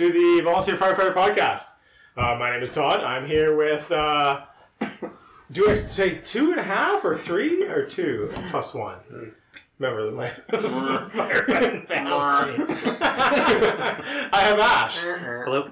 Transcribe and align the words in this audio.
Hello 0.00 0.08
and 0.08 0.16
welcome 0.16 0.34
to 0.34 0.36
the 0.38 0.40
Volunteer 0.42 0.76
Firefighter 0.76 1.14
Podcast. 1.14 1.64
Uh, 2.16 2.34
my 2.38 2.50
name 2.50 2.62
is 2.62 2.72
Todd. 2.72 3.04
I'm 3.04 3.26
here 3.26 3.54
with. 3.54 3.92
Uh, 3.92 4.44
do 5.52 5.68
I 5.70 5.76
say 5.76 6.14
two 6.14 6.52
and 6.52 6.60
a 6.60 6.62
half 6.62 7.04
or 7.04 7.14
three 7.14 7.66
or 7.66 7.84
two 7.84 8.32
plus 8.50 8.72
one? 8.72 8.96
Remember 9.78 10.10
my 10.10 10.32
firefighting 10.50 11.86
family. 11.88 12.12
I 13.02 14.40
have 14.40 14.58
Ash. 14.58 15.00
Hello. 15.00 15.70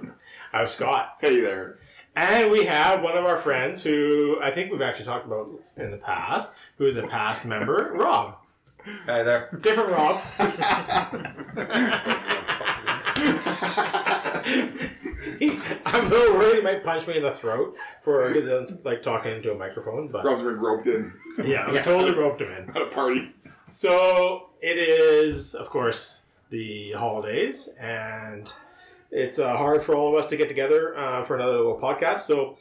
I 0.53 0.59
have 0.59 0.69
Scott. 0.69 1.17
Hey 1.23 1.41
there. 1.41 1.79
And 2.15 2.51
we 2.51 2.65
have 2.65 3.03
one 3.03 3.17
of 3.17 3.25
our 3.25 3.39
friends 3.39 3.83
who 3.83 4.39
I 4.43 4.51
think 4.51 4.71
we've 4.71 4.83
actually 4.83 5.07
talked 5.07 5.25
about 5.25 5.49
in 5.79 5.91
the 5.91 5.97
past, 5.97 6.53
who 6.77 6.87
is 6.87 6.97
a 6.97 7.07
past 7.07 7.47
member, 7.47 7.93
Rob. 7.95 8.37
Hi 9.07 9.23
there. 9.23 9.59
Different 9.63 9.91
Rob. 9.91 10.21
I'm 15.87 16.07
a 16.07 16.09
little 16.09 16.55
he 16.55 16.61
might 16.63 16.85
punch 16.85 17.07
me 17.07 17.17
in 17.17 17.23
the 17.23 17.33
throat 17.33 17.77
for 18.03 18.33
like 18.85 19.03
talking 19.03 19.33
into 19.37 19.53
a 19.53 19.59
microphone, 19.59 20.09
but 20.09 20.25
Rob's 20.25 20.43
been 20.43 20.59
roped 20.59 20.87
in 20.87 21.13
yeah, 21.45 21.71
we 21.71 21.79
totally 21.79 22.13
roped 22.13 22.41
him 22.41 22.51
in. 22.53 22.71
at 22.71 22.83
a 22.83 22.87
party. 22.87 23.33
So 23.73 24.51
it 24.61 24.79
is, 24.79 25.55
of 25.55 25.71
course, 25.71 26.23
the 26.51 26.93
holidays, 26.93 27.69
and 27.79 28.53
it's 29.11 29.39
uh, 29.39 29.57
hard 29.57 29.83
for 29.83 29.95
all 29.95 30.17
of 30.17 30.25
us 30.25 30.31
to 30.31 30.37
get 30.37 30.49
together 30.49 30.97
uh, 30.97 31.23
for 31.25 31.37
another 31.37 31.57
little 31.59 31.79
podcast. 31.79 32.21
So 32.21 32.59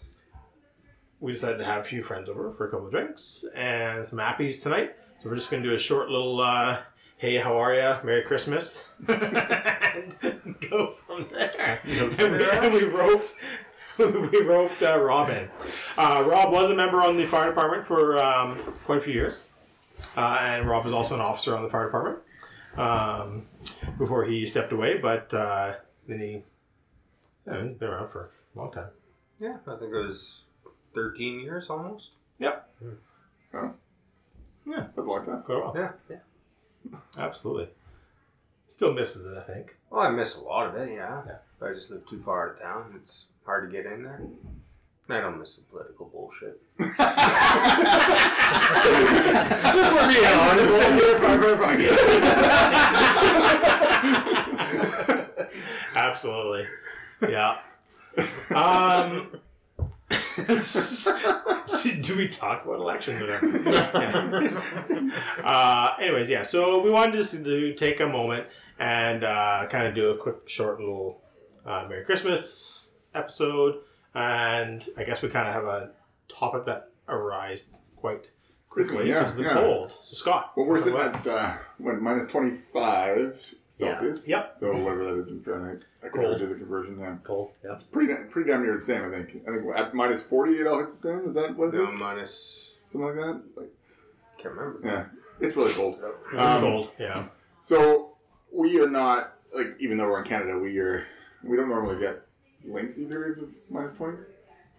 we 1.20 1.32
decided 1.32 1.58
to 1.58 1.66
have 1.66 1.82
a 1.82 1.84
few 1.84 2.04
friends 2.04 2.30
over 2.30 2.52
for 2.54 2.68
a 2.68 2.72
couple 2.72 2.86
of 2.86 2.92
drinks 2.92 3.46
and 3.56 4.06
some 4.06 4.20
appies 4.20 4.62
tonight. 4.62 4.96
So 5.22 5.30
we're 5.30 5.36
just 5.36 5.50
going 5.50 5.64
to 5.64 5.70
do 5.70 5.76
a 5.76 5.80
short 5.80 6.10
little, 6.10 6.40
uh, 6.40 6.80
hey, 7.18 7.38
how 7.38 7.58
are 7.58 7.74
ya? 7.74 8.00
Merry 8.04 8.24
Christmas, 8.24 8.86
and 9.08 10.56
go 10.70 10.96
from 11.06 11.28
there. 11.32 11.82
and, 11.84 12.18
we, 12.18 12.50
and 12.50 12.74
we 12.74 12.84
roped. 12.86 13.36
We 13.98 14.42
roped 14.44 14.84
uh, 14.84 15.00
Rob 15.00 15.30
in. 15.30 15.50
Uh, 15.98 16.24
Rob 16.28 16.54
was 16.54 16.70
a 16.70 16.76
member 16.76 17.02
on 17.02 17.18
the 17.18 17.26
fire 17.26 17.50
department 17.50 17.88
for 17.88 18.20
um, 18.20 18.60
quite 18.86 19.00
a 19.00 19.02
few 19.02 19.14
years. 19.14 19.42
Uh, 20.16 20.38
and 20.40 20.70
Rob 20.70 20.86
was 20.86 20.94
also 20.94 21.16
an 21.16 21.22
officer 21.22 21.58
on 21.58 21.64
the 21.64 21.70
fire 21.70 21.86
department 21.86 22.20
um, 22.78 23.48
before 23.98 24.26
he 24.26 24.46
stepped 24.46 24.72
away. 24.72 25.00
But 25.00 25.34
uh, 25.34 25.74
then 26.08 26.20
he, 26.20 26.44
yeah, 27.48 27.64
he's 27.64 27.78
been 27.78 27.90
around 27.90 28.10
for 28.10 28.30
a 28.56 28.60
long 28.60 28.72
time. 28.72 28.90
Yeah, 29.40 29.58
I 29.66 29.78
think 29.78 29.92
it 29.92 30.08
was 30.08 30.42
13 30.94 31.40
years 31.40 31.68
almost. 31.68 32.12
Yep, 32.38 32.70
That's 34.96 35.08
a 35.08 35.10
long 35.10 35.26
time. 35.26 35.42
quite 35.42 35.56
a 35.56 35.60
while. 35.62 35.74
Yeah. 35.76 35.92
Yeah. 36.08 36.18
Absolutely. 37.18 37.70
Still 38.70 38.94
misses 38.94 39.26
it, 39.26 39.38
I 39.38 39.42
think. 39.42 39.76
Well, 39.90 40.02
I 40.02 40.10
miss 40.10 40.36
a 40.38 40.42
lot 40.42 40.68
of 40.68 40.76
it, 40.76 40.94
yeah. 40.94 41.24
Yeah. 41.26 41.38
But 41.60 41.72
I 41.72 41.74
just 41.74 41.90
live 41.90 42.08
too 42.08 42.22
far 42.24 42.50
out 42.50 42.56
of 42.56 42.62
town. 42.62 42.94
It's 42.96 43.26
hard 43.46 43.70
to 43.70 43.76
get 43.76 43.92
in 43.92 44.04
there. 44.04 44.22
I 45.10 45.22
don't 45.22 45.40
miss 45.40 45.56
the 45.56 45.64
political 45.64 46.08
bullshit. 46.08 46.62
We're 46.78 46.88
being 50.12 50.26
honest. 50.26 50.74
Absolutely. 55.96 56.68
Yeah. 57.22 57.58
Um, 58.54 59.40
do 62.02 62.18
we 62.18 62.30
talk 62.30 62.64
about 62.64 62.80
elections 62.80 63.22
or 63.22 63.34
uh, 65.44 65.96
anyways, 66.00 66.30
yeah. 66.30 66.44
So 66.44 66.82
we 66.82 66.90
wanted 66.90 67.16
just 67.16 67.34
to 67.34 67.74
take 67.74 68.00
a 68.00 68.08
moment 68.08 68.48
and 68.80 69.24
uh, 69.24 69.68
kind 69.70 69.88
of 69.88 69.96
do 69.96 70.12
a 70.12 70.18
quick, 70.18 70.48
short 70.48 70.80
little 70.80 71.22
uh, 71.66 71.86
Merry 71.90 72.06
Christmas 72.06 72.94
episode, 73.14 73.80
and 74.16 74.86
I 74.98 75.04
guess 75.04 75.22
we 75.22 75.30
kind 75.30 75.48
of 75.48 75.54
have 75.54 75.66
a 75.66 75.92
topic 76.30 76.66
that 76.66 76.90
arose 77.10 77.66
quite 77.98 78.30
quickly 78.70 79.10
yeah, 79.10 79.28
of 79.28 79.36
the 79.36 79.44
yeah. 79.44 79.54
cold. 79.54 79.94
So 80.06 80.14
Scott, 80.14 80.54
Well, 80.56 80.68
we're 80.68 80.78
talk 80.78 80.80
sitting 80.80 81.00
at 81.00 81.28
uh, 81.28 81.58
what 81.80 82.02
minus 82.02 82.28
twenty 82.28 82.58
five 82.72 83.56
Celsius. 83.78 84.28
Yep. 84.28 84.56
So 84.56 84.76
whatever 84.76 85.06
that 85.06 85.18
is 85.18 85.30
in 85.30 85.42
Fahrenheit. 85.44 85.84
I 86.04 86.08
could 86.10 86.22
Cold. 86.22 86.32
never 86.34 86.46
do 86.46 86.54
the 86.54 86.60
conversion. 86.60 87.00
Yeah. 87.00 87.16
cold. 87.24 87.52
Yeah. 87.64 87.74
It's 87.74 87.84
pretty 87.84 88.12
da- 88.14 88.24
pretty 88.30 88.50
damn 88.50 88.64
near 88.64 88.74
the 88.74 88.80
same. 88.80 89.06
I 89.06 89.10
think. 89.12 89.44
I 89.48 89.52
think 89.52 89.64
at 89.76 89.94
minus 89.94 90.24
forty 90.24 90.54
it 90.54 90.68
all 90.68 90.80
hits 90.80 91.00
the 91.02 91.10
same. 91.10 91.28
Is 91.28 91.36
that 91.36 91.56
what 91.56 91.74
it 91.74 91.82
is? 91.82 91.90
Down 91.90 92.00
minus. 92.00 92.72
Something 92.90 93.08
like 93.08 93.16
that. 93.18 93.42
Like, 93.56 93.70
Can't 94.42 94.54
remember. 94.56 94.80
yeah. 94.84 95.06
It's 95.40 95.56
really 95.56 95.74
cold. 95.74 96.00
It's 96.34 96.42
Um, 96.42 96.62
cold. 96.62 96.92
Yeah. 97.00 97.28
So 97.60 98.16
we 98.52 98.80
are 98.82 98.90
not 98.90 99.36
like 99.54 99.76
even 99.80 99.98
though 99.98 100.06
we're 100.06 100.20
in 100.20 100.26
Canada, 100.26 100.58
we 100.58 100.78
are 100.80 101.06
we 101.44 101.56
don't 101.56 101.70
normally 101.70 102.00
get 102.00 102.22
lengthy 102.66 103.06
periods 103.06 103.38
of 103.40 103.50
minus 103.70 103.94
twenties. 103.94 104.28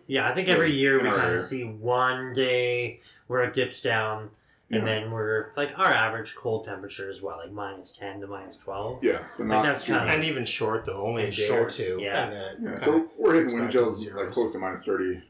Yeah, 0.08 0.28
I 0.28 0.34
think 0.34 0.48
every 0.48 0.72
year 0.72 1.02
we 1.02 1.10
kind 1.10 1.32
of 1.32 1.38
see 1.38 1.64
one 1.64 2.32
day 2.32 3.00
where 3.26 3.42
it 3.44 3.52
dips 3.52 3.80
down, 3.82 4.30
and 4.70 4.86
Yeah. 4.86 5.00
then 5.00 5.10
we're 5.10 5.52
like 5.56 5.70
our 5.78 5.86
average 5.86 6.34
cold 6.34 6.64
temperature 6.66 7.08
is 7.08 7.22
what, 7.22 7.38
like 7.38 7.52
minus 7.52 7.96
ten 7.96 8.20
to 8.20 8.26
minus 8.26 8.56
twelve. 8.58 9.02
Yeah. 9.02 9.26
So 9.28 9.44
not 9.44 9.62
that's 9.64 9.84
too 9.84 9.92
kinda- 9.94 10.12
And 10.12 10.24
even 10.24 10.44
short 10.44 10.84
though, 10.86 11.02
only 11.06 11.22
a 11.22 11.26
And 11.26 11.34
day 11.36 11.44
or 11.44 11.46
short, 11.46 11.70
two. 11.72 11.98
yeah. 12.00 12.24
And 12.24 12.32
then 12.64 12.72
Yeah, 12.74 12.84
so 12.84 13.10
we're 13.16 13.34
hitting 13.34 13.52
wind 13.54 13.66
back 13.66 13.72
chills 13.72 14.04
like 14.06 14.30
close 14.30 14.52
to 14.52 14.58
minus 14.58 14.84
thirty 14.84 15.22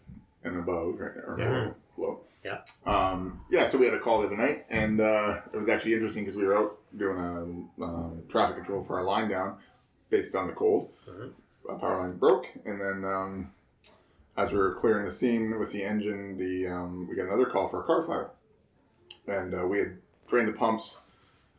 and 0.45 0.57
above, 0.59 0.99
right? 0.99 1.13
Or 1.27 1.37
Yeah. 1.39 1.45
below. 1.47 1.75
below. 1.97 2.21
Yeah. 2.45 2.61
Um, 2.87 3.41
yeah. 3.51 3.67
So 3.67 3.79
we 3.79 3.85
had 3.85 3.95
a 3.95 3.99
call 4.01 4.21
the 4.21 4.27
other 4.29 4.37
night, 4.37 4.65
and 4.71 5.01
uh, 5.01 5.41
it 5.53 5.57
was 5.57 5.69
actually 5.69 5.95
interesting 5.95 6.25
because 6.25 6.37
we 6.37 6.45
were 6.47 6.57
out 6.57 6.79
doing 6.97 7.19
a 7.19 7.83
um, 7.85 8.23
traffic 8.29 8.57
control 8.57 8.83
for 8.83 8.97
our 8.99 9.05
line 9.05 9.29
down, 9.29 9.59
based 10.11 10.35
on 10.35 10.47
the 10.47 10.53
cold. 10.53 10.91
Mhm. 11.09 11.33
A 11.69 11.75
power 11.75 11.99
line 11.99 12.17
broke, 12.17 12.47
and 12.65 12.81
then 12.81 13.05
um, 13.05 13.53
as 14.37 14.53
we 14.53 14.59
were 14.59 14.73
clearing 14.75 15.05
the 15.05 15.11
scene 15.11 15.59
with 15.59 15.71
the 15.73 15.83
engine, 15.83 16.39
the 16.39 16.67
um, 16.69 17.07
we 17.09 17.15
got 17.17 17.27
another 17.27 17.45
call 17.47 17.69
for 17.69 17.81
a 17.81 17.85
car 17.85 18.05
fire, 18.07 18.31
and 19.29 19.55
uh, 19.55 19.67
we 19.67 19.79
had 19.79 19.97
drained 20.29 20.49
the 20.49 20.57
pumps. 20.57 21.03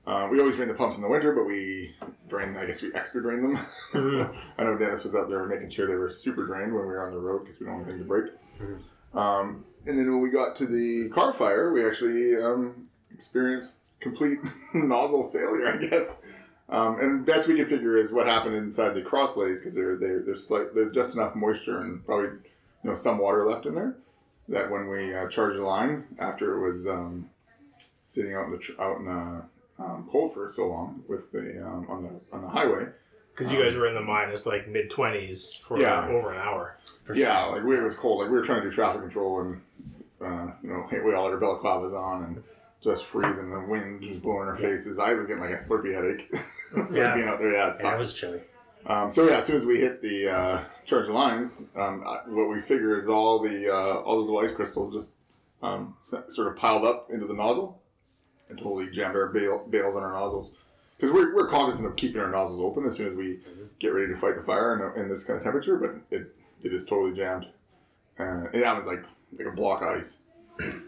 Uh, 0.07 0.27
we 0.31 0.39
always 0.39 0.55
drain 0.55 0.67
the 0.67 0.73
pumps 0.73 0.95
in 0.95 1.01
the 1.03 1.07
winter, 1.09 1.33
but 1.33 1.45
we 1.45 1.93
drain. 2.27 2.55
I 2.57 2.65
guess 2.65 2.81
we 2.81 2.93
extra 2.93 3.21
drain 3.21 3.41
them. 3.41 3.59
Mhm. 3.93 4.35
I 4.57 4.63
know 4.63 4.77
Dennis 4.77 5.03
was 5.03 5.15
out 5.15 5.29
there 5.29 5.45
making 5.45 5.69
sure 5.69 5.87
they 5.87 5.95
were 5.95 6.11
super 6.11 6.45
drained 6.45 6.73
when 6.73 6.81
we 6.83 6.87
were 6.87 7.05
on 7.05 7.13
the 7.13 7.19
road 7.19 7.43
because 7.45 7.59
we 7.59 7.65
don't 7.65 7.75
want 7.75 7.87
anything 7.89 8.03
to 8.03 8.07
break. 8.07 8.31
Um, 9.13 9.65
and 9.85 9.97
then 9.97 10.05
when 10.11 10.21
we 10.21 10.29
got 10.29 10.55
to 10.57 10.65
the 10.65 11.09
car 11.13 11.33
fire, 11.33 11.71
we 11.71 11.85
actually 11.85 12.35
um, 12.35 12.87
experienced 13.11 13.79
complete 13.99 14.39
nozzle 14.73 15.29
failure, 15.31 15.67
I 15.73 15.77
guess. 15.77 16.21
Um, 16.69 16.99
and 16.99 17.25
best 17.25 17.47
we 17.47 17.55
can 17.55 17.67
figure 17.67 17.97
is 17.97 18.11
what 18.11 18.27
happened 18.27 18.55
inside 18.55 18.93
the 18.93 19.01
crosslays 19.01 19.59
because 19.59 19.75
they're, 19.75 19.95
they're, 19.97 20.19
there's 20.21 20.47
slight, 20.47 20.75
there's 20.75 20.93
just 20.93 21.15
enough 21.15 21.35
moisture 21.35 21.81
and 21.81 22.05
probably 22.05 22.27
you 22.83 22.89
know 22.89 22.93
some 22.95 23.17
water 23.17 23.49
left 23.49 23.65
in 23.65 23.73
there 23.75 23.95
that 24.49 24.69
when 24.69 24.87
we 24.87 25.13
uh, 25.15 25.27
charged 25.27 25.57
the 25.57 25.63
line 25.63 26.03
after 26.19 26.55
it 26.57 26.69
was 26.71 26.85
um, 26.87 27.29
sitting 28.09 28.33
out 28.33 28.45
in 28.45 28.51
the 28.51 28.57
tr- 28.57 28.81
out 28.81 28.97
in 28.97 29.05
the 29.05 29.43
um, 29.83 30.09
cold 30.11 30.33
for 30.33 30.49
so 30.49 30.67
long 30.67 31.03
with 31.07 31.31
the 31.31 31.63
um, 31.65 31.85
on 31.89 32.03
the 32.03 32.35
on 32.35 32.41
the 32.41 32.49
highway, 32.49 32.87
Because 33.35 33.53
you 33.53 33.61
guys 33.63 33.75
were 33.75 33.87
in 33.87 33.93
the 33.93 34.01
minus 34.01 34.45
like 34.45 34.67
mid 34.67 34.89
twenties 34.89 35.53
for 35.63 35.79
Yeah. 35.79 36.07
over 36.09 36.33
an 36.33 36.39
hour. 36.41 36.77
For 37.05 37.15
yeah, 37.15 37.45
sure. 37.45 37.55
like 37.55 37.63
we, 37.63 37.77
it 37.77 37.83
was 37.83 37.95
cold. 37.95 38.19
Like 38.21 38.29
we 38.29 38.35
were 38.37 38.43
trying 38.43 38.61
to 38.63 38.69
do 38.69 38.75
traffic 38.75 39.01
control, 39.01 39.41
and 39.41 39.61
uh, 40.21 40.51
you 40.63 40.69
know, 40.69 40.87
we 40.91 41.13
all 41.13 41.25
had 41.31 41.33
our 41.33 41.39
balaclavas 41.39 41.93
on 41.93 42.23
and 42.23 42.43
just 42.83 43.05
freezing. 43.05 43.51
The 43.51 43.59
wind 43.59 44.03
was 44.05 44.19
blowing 44.19 44.43
in 44.43 44.47
our 44.49 44.57
faces. 44.57 44.97
I 44.99 45.13
was 45.13 45.27
getting 45.27 45.41
like 45.43 45.51
a 45.51 45.55
slurpy 45.55 45.93
headache. 45.93 46.27
like 46.75 46.91
Yeah. 46.91 47.15
being 47.15 47.27
out 47.27 47.39
there, 47.39 47.51
yeah, 47.53 47.69
it 47.69 47.75
Yeah, 47.81 47.93
it 47.95 47.99
was 47.99 48.13
chilly. 48.13 48.41
Um, 48.85 49.11
so 49.11 49.27
yeah, 49.29 49.37
as 49.37 49.45
soon 49.45 49.57
as 49.57 49.65
we 49.65 49.79
hit 49.79 50.01
the 50.01 50.29
uh, 50.29 50.63
charge 50.85 51.07
the 51.07 51.13
lines, 51.13 51.61
um, 51.75 52.03
I- 52.07 52.21
what 52.27 52.49
we 52.49 52.61
figure 52.61 52.95
is 52.97 53.07
all 53.09 53.39
the 53.39 53.69
uh, 53.69 53.99
all 54.01 54.17
those 54.17 54.25
little 54.29 54.39
ice 54.41 54.51
crystals 54.51 54.93
just 54.93 55.13
um, 55.61 55.95
sort 56.29 56.47
of 56.47 56.55
piled 56.57 56.85
up 56.85 57.09
into 57.11 57.27
the 57.27 57.33
nozzle 57.33 57.81
and 58.49 58.57
totally 58.57 58.89
jammed 58.91 59.15
our 59.15 59.27
bail, 59.27 59.65
bales 59.69 59.95
on 59.95 60.03
our 60.03 60.13
nozzles. 60.13 60.53
Because 60.97 61.13
we're, 61.13 61.33
we're 61.33 61.47
cognizant 61.47 61.87
of 61.87 61.95
keeping 61.95 62.19
our 62.19 62.29
nozzles 62.29 62.59
open 62.59 62.85
as 62.85 62.97
soon 62.97 63.07
as 63.07 63.15
we 63.15 63.39
get 63.79 63.89
ready 63.89 64.11
to 64.13 64.19
fight 64.19 64.35
the 64.35 64.43
fire 64.43 64.93
in, 64.95 65.01
in 65.01 65.09
this 65.09 65.23
kind 65.23 65.37
of 65.37 65.43
temperature, 65.43 65.77
but 65.77 65.95
it, 66.15 66.35
it 66.61 66.73
is 66.73 66.85
totally 66.85 67.15
jammed. 67.15 67.45
Uh, 68.19 68.47
and 68.53 68.63
that 68.63 68.75
was 68.75 68.85
like 68.85 69.03
like 69.37 69.47
a 69.47 69.51
block 69.51 69.81
of 69.81 69.99
ice. 69.99 70.21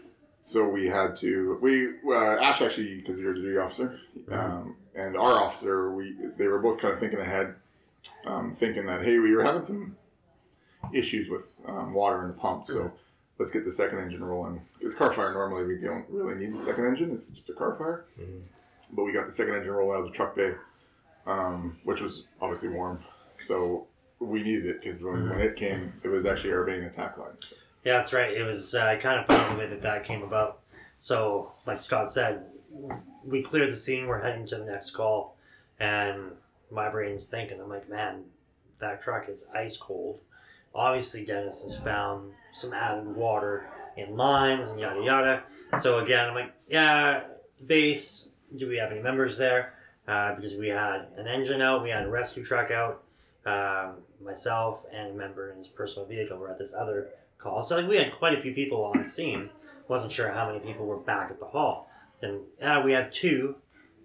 So 0.44 0.68
we 0.68 0.88
had 0.88 1.16
to 1.18 1.56
we 1.62 1.90
uh, 2.04 2.40
Ash 2.40 2.60
actually 2.62 2.96
because 2.96 3.18
you're 3.18 3.32
the 3.32 3.40
duty 3.40 3.58
officer, 3.58 4.00
um, 4.30 4.74
and 4.92 5.16
our 5.16 5.40
officer 5.40 5.92
we 5.92 6.16
they 6.36 6.48
were 6.48 6.58
both 6.58 6.80
kind 6.80 6.92
of 6.92 6.98
thinking 6.98 7.20
ahead, 7.20 7.54
um, 8.26 8.56
thinking 8.58 8.86
that 8.86 9.02
hey 9.02 9.20
we 9.20 9.36
were 9.36 9.44
having 9.44 9.62
some 9.62 9.96
issues 10.92 11.28
with 11.30 11.54
um, 11.68 11.94
water 11.94 12.22
in 12.22 12.28
the 12.28 12.34
pump, 12.34 12.64
so 12.64 12.90
let's 13.38 13.50
get 13.50 13.64
the 13.64 13.72
second 13.72 13.98
engine 13.98 14.22
rolling. 14.22 14.62
Because 14.78 14.94
car 14.94 15.12
fire 15.12 15.32
normally 15.32 15.64
we 15.64 15.78
don't 15.78 16.04
really 16.08 16.34
need 16.34 16.52
the 16.52 16.58
second 16.58 16.86
engine; 16.86 17.12
it's 17.12 17.26
just 17.26 17.48
a 17.50 17.54
car 17.54 17.76
fire. 17.76 18.04
But 18.92 19.04
we 19.04 19.12
got 19.12 19.26
the 19.26 19.32
second 19.32 19.54
engine 19.54 19.70
rolling 19.70 19.96
out 19.98 20.04
of 20.04 20.10
the 20.10 20.16
truck 20.16 20.36
bay, 20.36 20.52
um, 21.26 21.78
which 21.84 22.00
was 22.00 22.26
obviously 22.40 22.68
warm, 22.68 23.02
so 23.38 23.86
we 24.18 24.42
needed 24.42 24.66
it 24.66 24.82
because 24.82 25.02
when, 25.02 25.28
when 25.28 25.40
it 25.40 25.56
came, 25.56 25.92
it 26.02 26.08
was 26.08 26.26
actually 26.26 26.52
our 26.52 26.64
main 26.64 26.84
attack 26.84 27.18
line. 27.18 27.32
Yeah, 27.84 27.96
that's 27.98 28.12
right. 28.12 28.32
It 28.32 28.44
was 28.44 28.74
uh, 28.74 28.96
kind 29.00 29.18
of 29.18 29.26
funny 29.26 29.54
the 29.54 29.58
way 29.58 29.66
that 29.68 29.82
that 29.82 30.04
came 30.04 30.22
about. 30.22 30.60
So, 30.98 31.52
like 31.66 31.80
Scott 31.80 32.08
said, 32.08 32.44
we 33.24 33.42
cleared 33.42 33.70
the 33.70 33.76
scene. 33.76 34.06
We're 34.06 34.22
heading 34.22 34.46
to 34.46 34.56
the 34.56 34.64
next 34.64 34.90
call, 34.90 35.36
and 35.80 36.32
my 36.70 36.88
brain's 36.88 37.28
thinking, 37.28 37.60
I'm 37.60 37.68
like, 37.68 37.88
man, 37.88 38.24
that 38.78 39.02
truck 39.02 39.28
is 39.28 39.48
ice 39.54 39.76
cold. 39.76 40.20
Obviously, 40.74 41.24
Dennis 41.24 41.62
has 41.62 41.78
found 41.78 42.32
some 42.52 42.72
added 42.72 43.06
water 43.16 43.66
in 43.96 44.16
lines 44.16 44.70
and 44.70 44.80
yada 44.80 45.02
yada. 45.02 45.42
So 45.78 45.98
again, 45.98 46.28
I'm 46.28 46.34
like, 46.34 46.52
yeah, 46.68 47.22
base. 47.66 48.28
Do 48.56 48.68
we 48.68 48.76
have 48.76 48.92
any 48.92 49.00
members 49.00 49.38
there? 49.38 49.74
Uh, 50.06 50.34
because 50.34 50.54
we 50.54 50.68
had 50.68 51.06
an 51.16 51.26
engine 51.26 51.62
out, 51.62 51.82
we 51.82 51.90
had 51.90 52.04
a 52.04 52.08
rescue 52.10 52.44
truck 52.44 52.70
out. 52.70 53.02
Um, 53.46 53.94
myself 54.24 54.84
and 54.92 55.10
a 55.10 55.14
member 55.14 55.50
in 55.50 55.56
his 55.56 55.66
personal 55.68 56.06
vehicle 56.06 56.36
were 56.38 56.50
at 56.50 56.58
this 56.58 56.74
other 56.74 57.08
call. 57.38 57.62
So 57.62 57.76
like 57.76 57.88
we 57.88 57.96
had 57.96 58.12
quite 58.16 58.38
a 58.38 58.40
few 58.42 58.52
people 58.54 58.84
on 58.84 59.06
scene. 59.06 59.50
Wasn't 59.88 60.12
sure 60.12 60.30
how 60.30 60.46
many 60.46 60.60
people 60.60 60.86
were 60.86 60.98
back 60.98 61.30
at 61.30 61.40
the 61.40 61.46
hall. 61.46 61.88
Then 62.20 62.40
uh, 62.60 62.82
we 62.84 62.92
have 62.92 63.10
two. 63.10 63.56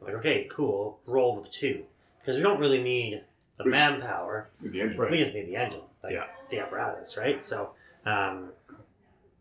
I'm 0.01 0.07
like 0.07 0.15
okay, 0.17 0.47
cool. 0.49 0.99
Roll 1.05 1.35
with 1.35 1.51
two 1.51 1.83
because 2.21 2.37
we 2.37 2.41
don't 2.43 2.59
really 2.59 2.81
need 2.81 3.23
the 3.57 3.65
We- 3.65 3.71
manpower. 3.71 4.49
It's 4.53 4.71
the 4.71 4.81
engine. 4.81 5.11
We 5.11 5.17
just 5.17 5.35
need 5.35 5.47
the 5.47 5.55
engine, 5.55 5.81
like 6.03 6.13
Yeah. 6.13 6.25
the 6.49 6.59
apparatus, 6.59 7.15
right? 7.17 7.41
So 7.41 7.71
um, 8.07 8.49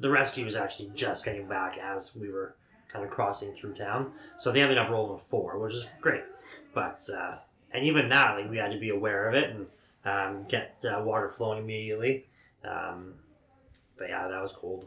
the 0.01 0.11
rescue 0.11 0.45
was 0.45 0.57
actually 0.57 0.91
just 0.95 1.25
getting 1.25 1.47
back 1.47 1.79
as 1.79 2.15
we 2.15 2.29
were 2.31 2.57
kind 2.89 3.05
of 3.05 3.11
crossing 3.11 3.53
through 3.55 3.75
town. 3.75 4.13
So 4.37 4.53
they 4.53 4.61
ended 4.61 4.79
up 4.79 4.91
rolling 4.91 5.15
a 5.15 5.19
four, 5.19 5.59
which 5.59 5.75
is 5.75 5.87
great. 6.01 6.25
But 6.75 7.03
uh, 7.17 7.37
and 7.73 7.85
even 7.85 8.09
that, 8.11 8.39
like 8.39 8.51
we 8.51 8.59
had 8.59 8.73
to 8.73 8.79
be 8.79 8.91
aware 8.91 9.29
of 9.29 9.35
it 9.35 9.51
and 9.51 9.67
um, 10.05 10.45
get 10.49 10.85
uh, 10.85 11.03
water 11.03 11.31
flowing 11.31 11.59
immediately. 11.59 12.27
Um, 12.65 13.15
but 13.97 14.09
yeah, 14.09 14.29
that 14.29 14.41
was 14.41 14.53
cold. 14.53 14.87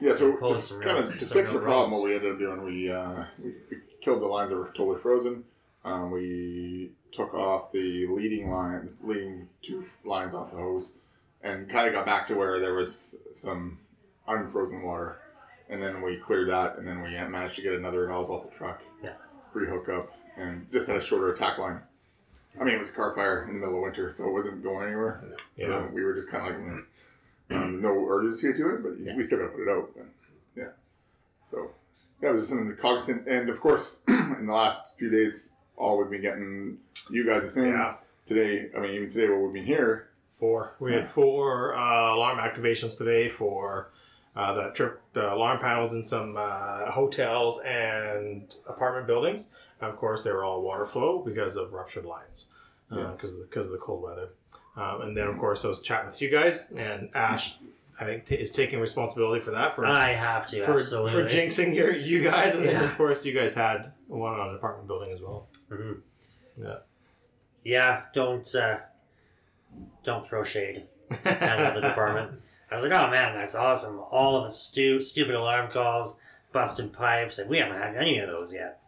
Yeah, 0.00 0.14
so 0.14 0.32
to 0.32 0.80
kind 0.80 0.98
of 0.98 1.18
to 1.18 1.24
fix 1.24 1.52
the 1.52 1.58
problem, 1.58 1.90
what 1.90 2.04
we 2.04 2.14
ended 2.14 2.32
up 2.32 2.38
doing, 2.38 2.62
we, 2.62 2.90
uh, 2.90 3.24
we, 3.42 3.54
we 3.70 3.78
killed 4.02 4.20
the 4.20 4.26
lines 4.26 4.50
that 4.50 4.56
were 4.56 4.72
totally 4.76 5.00
frozen. 5.00 5.44
Um, 5.84 6.10
we 6.10 6.90
took 7.12 7.32
off 7.32 7.72
the 7.72 8.06
leading 8.08 8.50
line, 8.50 8.90
leading 9.02 9.48
two 9.62 9.86
lines 10.04 10.34
off 10.34 10.50
the 10.50 10.58
hose, 10.58 10.92
and 11.42 11.68
kind 11.68 11.86
of 11.86 11.92
got 11.94 12.06
back 12.06 12.26
to 12.28 12.34
where 12.34 12.60
there 12.60 12.74
was 12.74 13.16
some 13.32 13.78
unfrozen 14.26 14.82
water. 14.82 15.18
And 15.68 15.82
then 15.82 16.00
we 16.00 16.16
cleared 16.16 16.48
that, 16.48 16.78
and 16.78 16.86
then 16.86 17.02
we 17.02 17.10
managed 17.10 17.56
to 17.56 17.62
get 17.62 17.72
another 17.74 18.06
nozzle 18.08 18.36
off 18.36 18.50
the 18.50 18.56
truck. 18.56 18.82
Yeah. 19.02 19.14
Rehook 19.54 19.88
up, 19.88 20.12
and 20.36 20.66
just 20.70 20.86
had 20.86 20.96
a 20.96 21.00
shorter 21.02 21.32
attack 21.32 21.58
line. 21.58 21.80
I 22.60 22.64
mean, 22.64 22.74
it 22.74 22.80
was 22.80 22.90
a 22.90 22.92
car 22.92 23.14
fire 23.14 23.42
in 23.48 23.54
the 23.54 23.58
middle 23.60 23.76
of 23.76 23.82
winter, 23.82 24.12
so 24.12 24.28
it 24.28 24.32
wasn't 24.32 24.62
going 24.62 24.86
anywhere. 24.88 25.22
Yeah. 25.56 25.66
So 25.66 25.90
we 25.92 26.02
were 26.04 26.14
just 26.14 26.28
kind 26.30 26.46
of 26.46 26.52
like, 26.60 26.62
mm, 27.50 27.56
um, 27.64 27.82
no 27.82 28.06
urgency 28.08 28.52
to 28.52 28.74
it, 28.76 28.82
but 28.82 28.98
Yeah. 29.00 29.16
we 29.16 29.22
still 29.24 29.38
got 29.38 29.46
to 29.46 29.50
put 29.50 29.62
it 29.62 29.68
out. 29.68 29.90
Yeah. 30.56 30.68
So, 31.50 31.70
yeah, 32.22 32.30
it 32.30 32.32
was 32.32 32.42
just 32.42 32.50
something 32.50 32.68
to 32.68 32.80
cognizant. 32.80 33.26
And 33.26 33.48
of 33.50 33.60
course, 33.60 34.00
in 34.08 34.46
the 34.46 34.52
last 34.52 34.96
few 34.98 35.10
days, 35.10 35.52
all 35.76 35.98
we've 35.98 36.10
been 36.10 36.22
getting, 36.22 36.78
you 37.10 37.26
guys 37.26 37.44
are 37.44 37.48
saying 37.50 37.72
Yeah. 37.72 37.96
today, 38.24 38.70
I 38.76 38.80
mean, 38.80 38.92
even 38.92 39.10
today, 39.12 39.28
while 39.28 39.40
we've 39.42 39.52
been 39.52 39.66
here, 39.66 40.05
Four. 40.38 40.74
We 40.80 40.92
had 40.92 41.10
four 41.10 41.74
uh, 41.76 42.14
alarm 42.14 42.38
activations 42.38 42.98
today 42.98 43.30
for 43.30 43.90
uh, 44.36 44.52
that 44.54 44.74
tripped 44.74 45.16
uh, 45.16 45.34
alarm 45.34 45.60
panels 45.60 45.92
in 45.94 46.04
some 46.04 46.36
uh, 46.36 46.90
hotels 46.90 47.62
and 47.64 48.54
apartment 48.68 49.06
buildings. 49.06 49.48
And 49.80 49.90
of 49.90 49.96
course, 49.96 50.22
they 50.22 50.30
were 50.32 50.44
all 50.44 50.60
water 50.62 50.84
flow 50.86 51.22
because 51.24 51.56
of 51.56 51.72
ruptured 51.72 52.04
lines, 52.04 52.46
Yeah. 52.92 53.12
because 53.16 53.32
of, 53.34 53.40
the- 53.40 53.46
because 53.46 53.66
of 53.68 53.72
the 53.72 53.78
cold 53.78 54.02
weather. 54.02 54.28
Um, 54.76 55.00
and 55.02 55.16
then, 55.16 55.26
of 55.26 55.38
course, 55.38 55.64
I 55.64 55.68
was 55.68 55.80
chatting 55.80 56.08
with 56.08 56.20
you 56.20 56.28
guys, 56.30 56.70
and 56.76 57.08
Ash, 57.14 57.56
I 57.98 58.04
think, 58.04 58.26
t- 58.26 58.34
is 58.34 58.52
taking 58.52 58.78
responsibility 58.78 59.42
for 59.42 59.52
that 59.52 59.74
for 59.74 59.86
I 59.86 60.12
have 60.12 60.46
to 60.48 60.62
for, 60.66 60.76
absolutely. 60.76 61.12
for 61.12 61.28
jinxing 61.34 61.74
your 61.74 61.94
you 61.94 62.22
guys, 62.22 62.54
and 62.54 62.68
then 62.68 62.84
of 62.84 62.94
course 62.98 63.24
you 63.24 63.32
guys 63.32 63.54
had 63.54 63.92
one 64.06 64.34
on 64.38 64.50
an 64.50 64.54
apartment 64.56 64.86
building 64.86 65.12
as 65.12 65.22
well. 65.22 65.46
Mhm. 65.70 66.00
Yeah. 66.62 66.76
Yeah, 67.64 68.02
don't 68.12 68.54
uh, 68.54 68.80
don't 70.04 70.26
throw 70.26 70.42
shade 70.42 70.84
at 71.24 71.58
another 71.58 71.80
department. 71.80 72.40
I 72.70 72.74
was 72.74 72.82
like, 72.82 72.92
oh 72.92 73.10
man, 73.10 73.34
that's 73.34 73.54
awesome. 73.54 74.00
All 74.10 74.36
of 74.38 74.44
the 74.44 74.50
stu- 74.50 75.00
stupid 75.00 75.34
alarm 75.34 75.70
calls, 75.70 76.18
busted 76.52 76.92
pipes, 76.92 77.38
and 77.38 77.48
we 77.48 77.58
haven't 77.58 77.78
had 77.78 77.96
any 77.96 78.18
of 78.18 78.28
those 78.28 78.52
yet. 78.52 78.80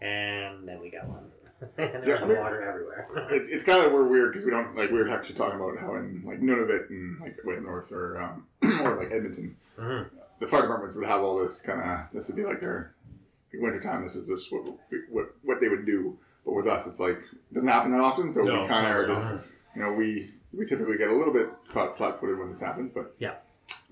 And 0.00 0.66
then 0.66 0.80
we 0.80 0.90
got 0.90 1.06
one. 1.08 1.30
and 1.78 2.02
there 2.02 2.08
Yeah, 2.08 2.14
was 2.14 2.22
I 2.22 2.26
mean- 2.26 2.38
water 2.38 2.62
everywhere. 2.62 3.08
it's, 3.30 3.48
it's 3.48 3.64
kind 3.64 3.84
of 3.84 3.92
we're 3.92 4.06
weird 4.08 4.32
because 4.32 4.44
we 4.44 4.50
don't 4.50 4.76
like 4.76 4.90
we 4.90 4.98
were 4.98 5.08
actually 5.08 5.36
talking 5.36 5.58
about 5.60 5.78
how 5.78 5.94
in 5.96 6.22
like 6.26 6.40
Nunavut 6.40 6.90
and 6.90 7.20
like 7.20 7.36
way 7.44 7.56
north 7.60 7.92
or 7.92 8.20
um, 8.20 8.46
or 8.80 8.96
like 8.98 9.12
Edmonton, 9.12 9.56
Mhm. 9.78 10.10
the 10.40 10.46
fire 10.48 10.62
departments 10.62 10.94
would 10.96 11.06
have 11.06 11.22
all 11.22 11.38
this 11.38 11.60
kind 11.60 11.80
of 11.80 12.00
this 12.12 12.26
would 12.28 12.36
be 12.36 12.44
like 12.44 12.60
their 12.60 12.94
like, 13.52 13.62
wintertime. 13.62 14.02
This 14.02 14.16
is 14.16 14.26
just 14.26 14.52
what, 14.52 14.64
what 15.10 15.26
what 15.42 15.60
they 15.60 15.68
would 15.68 15.86
do. 15.86 16.18
But 16.44 16.54
with 16.54 16.66
us, 16.66 16.86
it's 16.86 17.00
like 17.00 17.16
it 17.16 17.54
doesn't 17.54 17.68
happen 17.68 17.92
that 17.92 18.00
often. 18.00 18.28
So 18.28 18.42
No, 18.42 18.62
we 18.62 18.68
kind 18.68 18.86
of 18.86 18.92
no, 18.92 18.98
are 18.98 19.06
no. 19.34 19.40
Just 19.74 19.76
you 19.76 19.82
know 19.82 19.92
we 19.92 20.30
we 20.52 20.66
typically 20.66 20.96
get 20.96 21.08
a 21.08 21.14
little 21.14 21.32
bit 21.32 21.48
caught 21.72 21.96
flat-footed 21.96 22.38
when 22.38 22.48
this 22.50 22.60
happens. 22.60 22.92
But 22.94 23.14
Yeah. 23.18 23.34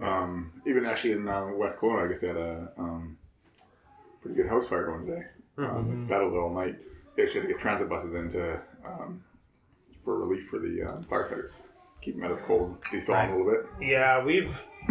um, 0.00 0.52
even 0.66 0.86
actually 0.86 1.12
in 1.12 1.28
uh, 1.28 1.46
West 1.54 1.78
Kelowna, 1.80 2.04
I 2.04 2.08
guess 2.08 2.20
they 2.20 2.28
had 2.28 2.36
a 2.36 2.68
um, 2.78 3.18
pretty 4.20 4.36
good 4.36 4.48
house 4.48 4.68
fire 4.68 4.86
going 4.86 5.06
today. 5.06 5.26
Um, 5.58 6.06
they 6.06 6.12
battled 6.14 6.34
all 6.34 6.54
night. 6.54 6.76
They 7.16 7.24
actually 7.24 7.40
had 7.40 7.48
to 7.48 7.52
get 7.54 7.60
transit 7.62 7.88
buses 7.88 8.14
in 8.14 8.30
to 8.32 8.60
um, 8.86 9.22
for 10.04 10.18
relief 10.24 10.48
for 10.48 10.58
the 10.58 10.82
uh, 10.82 10.96
firefighters. 11.02 11.50
Keep 12.00 12.16
them 12.16 12.24
out 12.24 12.32
of 12.32 12.38
the 12.38 12.44
cold, 12.44 12.76
defaw 12.90 13.12
them 13.26 13.32
a 13.34 13.36
little 13.36 13.52
bit. 13.52 13.88
Yeah, 13.88 14.24
we've. 14.24 14.58